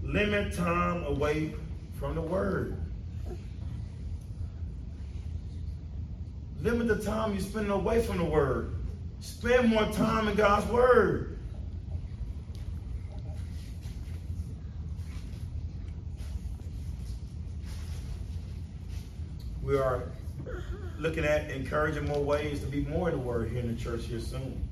limit 0.04 0.54
time 0.54 1.04
away 1.04 1.54
from 2.00 2.16
the 2.16 2.22
word. 2.22 2.78
Limit 6.62 6.88
the 6.88 7.04
time 7.04 7.34
you 7.34 7.42
spend 7.42 7.72
away 7.72 8.02
from 8.02 8.18
the 8.18 8.26
word. 8.26 8.79
Spend 9.20 9.70
more 9.70 9.86
time 9.92 10.28
in 10.28 10.36
God's 10.36 10.70
word. 10.72 11.38
We 19.62 19.78
are 19.78 20.04
looking 20.98 21.24
at 21.24 21.52
encouraging 21.52 22.06
more 22.08 22.24
ways 22.24 22.60
to 22.62 22.66
be 22.66 22.82
more 22.82 23.10
in 23.10 23.16
the 23.16 23.22
word 23.22 23.50
here 23.50 23.60
in 23.60 23.74
the 23.74 23.82
church 23.82 24.06
here 24.06 24.20
soon. 24.20 24.68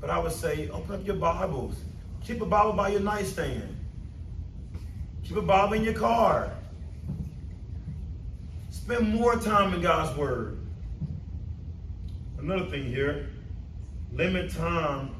But 0.00 0.10
I 0.10 0.18
would 0.18 0.32
say 0.32 0.68
open 0.70 0.94
up 0.94 1.06
your 1.06 1.16
Bibles. 1.16 1.76
Keep 2.24 2.42
a 2.42 2.46
Bible 2.46 2.72
by 2.72 2.88
your 2.88 3.00
nightstand. 3.00 3.76
Keep 5.24 5.36
a 5.36 5.42
Bible 5.42 5.74
in 5.74 5.84
your 5.84 5.94
car. 5.94 6.52
Spend 8.70 9.14
more 9.14 9.36
time 9.36 9.74
in 9.74 9.82
God's 9.82 10.16
Word. 10.16 10.58
Another 12.38 12.66
thing 12.70 12.84
here, 12.84 13.28
limit 14.12 14.52
time 14.52 15.14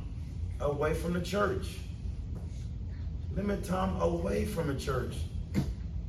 away 0.61 0.95
from 0.95 1.13
the 1.13 1.21
church. 1.21 1.77
Limit 3.35 3.65
time 3.65 4.01
away 4.01 4.45
from 4.45 4.69
the 4.69 4.75
church. 4.75 5.15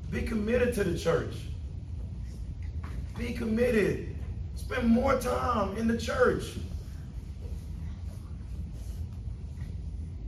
Be 0.09 0.21
committed 0.23 0.73
to 0.75 0.83
the 0.83 0.97
church. 0.97 1.35
Be 3.17 3.33
committed. 3.33 4.15
Spend 4.55 4.87
more 4.87 5.19
time 5.19 5.77
in 5.77 5.87
the 5.87 5.97
church. 5.97 6.53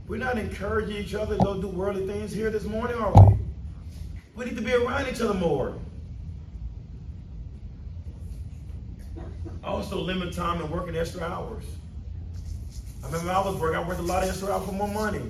We're 0.06 0.18
not 0.18 0.38
encouraging 0.38 0.96
each 0.96 1.14
other 1.14 1.36
to 1.36 1.42
go 1.42 1.60
do 1.60 1.68
worldly 1.68 2.06
things 2.06 2.32
here 2.32 2.50
this 2.50 2.64
morning, 2.64 2.96
are 2.98 3.12
we? 3.12 3.38
We 4.34 4.44
need 4.44 4.56
to 4.56 4.62
be 4.62 4.74
around 4.74 5.08
each 5.08 5.20
other 5.20 5.34
more. 5.34 5.74
Also, 9.64 10.00
limit 10.00 10.34
time 10.34 10.60
and 10.60 10.70
working 10.70 10.96
extra 10.96 11.22
hours. 11.22 11.64
I 13.02 13.06
remember 13.06 13.32
I 13.32 13.40
was 13.40 13.56
working, 13.56 13.78
I 13.78 13.86
worked 13.86 14.00
a 14.00 14.04
lot 14.04 14.22
of 14.22 14.28
extra 14.28 14.52
hours 14.52 14.64
for 14.64 14.72
more 14.72 14.88
money. 14.88 15.20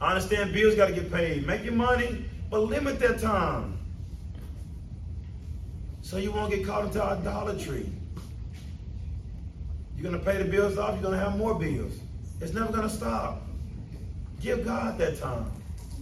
I 0.00 0.14
understand 0.14 0.52
bills 0.52 0.74
got 0.74 0.86
to 0.86 0.92
get 0.92 1.12
paid. 1.12 1.46
Make 1.46 1.62
your 1.62 1.74
money, 1.74 2.24
but 2.50 2.60
limit 2.60 2.98
that 3.00 3.20
time. 3.20 3.78
So 6.02 6.16
you 6.16 6.32
won't 6.32 6.50
get 6.50 6.66
caught 6.66 6.86
into 6.86 7.02
idolatry. 7.02 7.86
You're 9.96 10.10
going 10.10 10.18
to 10.18 10.30
pay 10.30 10.42
the 10.42 10.48
bills 10.48 10.78
off, 10.78 10.94
you're 10.94 11.02
going 11.02 11.18
to 11.18 11.24
have 11.24 11.36
more 11.36 11.54
bills. 11.54 11.92
It's 12.40 12.54
never 12.54 12.72
going 12.72 12.88
to 12.88 12.94
stop. 12.94 13.42
Give 14.40 14.64
God 14.64 14.96
that 14.98 15.20
time. 15.20 15.50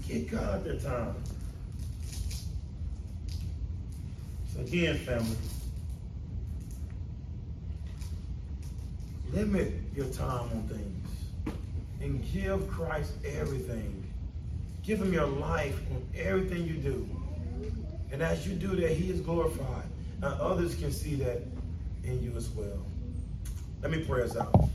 Give 0.07 0.31
God 0.31 0.64
that 0.64 0.83
time. 0.83 1.14
So 4.55 4.61
again, 4.61 4.97
family, 4.99 5.37
limit 9.33 9.74
your 9.95 10.07
time 10.07 10.49
on 10.51 10.62
things 10.68 10.97
and 12.01 12.24
give 12.32 12.68
Christ 12.68 13.12
everything. 13.24 14.05
Give 14.82 15.01
him 15.01 15.12
your 15.12 15.26
life 15.26 15.78
on 15.90 16.07
everything 16.16 16.66
you 16.66 16.74
do. 16.74 17.09
And 18.12 18.22
as 18.22 18.46
you 18.46 18.55
do 18.55 18.68
that, 18.76 18.92
he 18.92 19.11
is 19.11 19.20
glorified. 19.20 19.84
And 20.22 20.32
others 20.40 20.74
can 20.74 20.92
see 20.92 21.14
that 21.16 21.42
in 22.05 22.22
you 22.22 22.32
as 22.36 22.49
well. 22.51 22.84
Let 23.82 23.90
me 23.90 24.05
pray 24.05 24.22
us 24.22 24.36
out. 24.36 24.68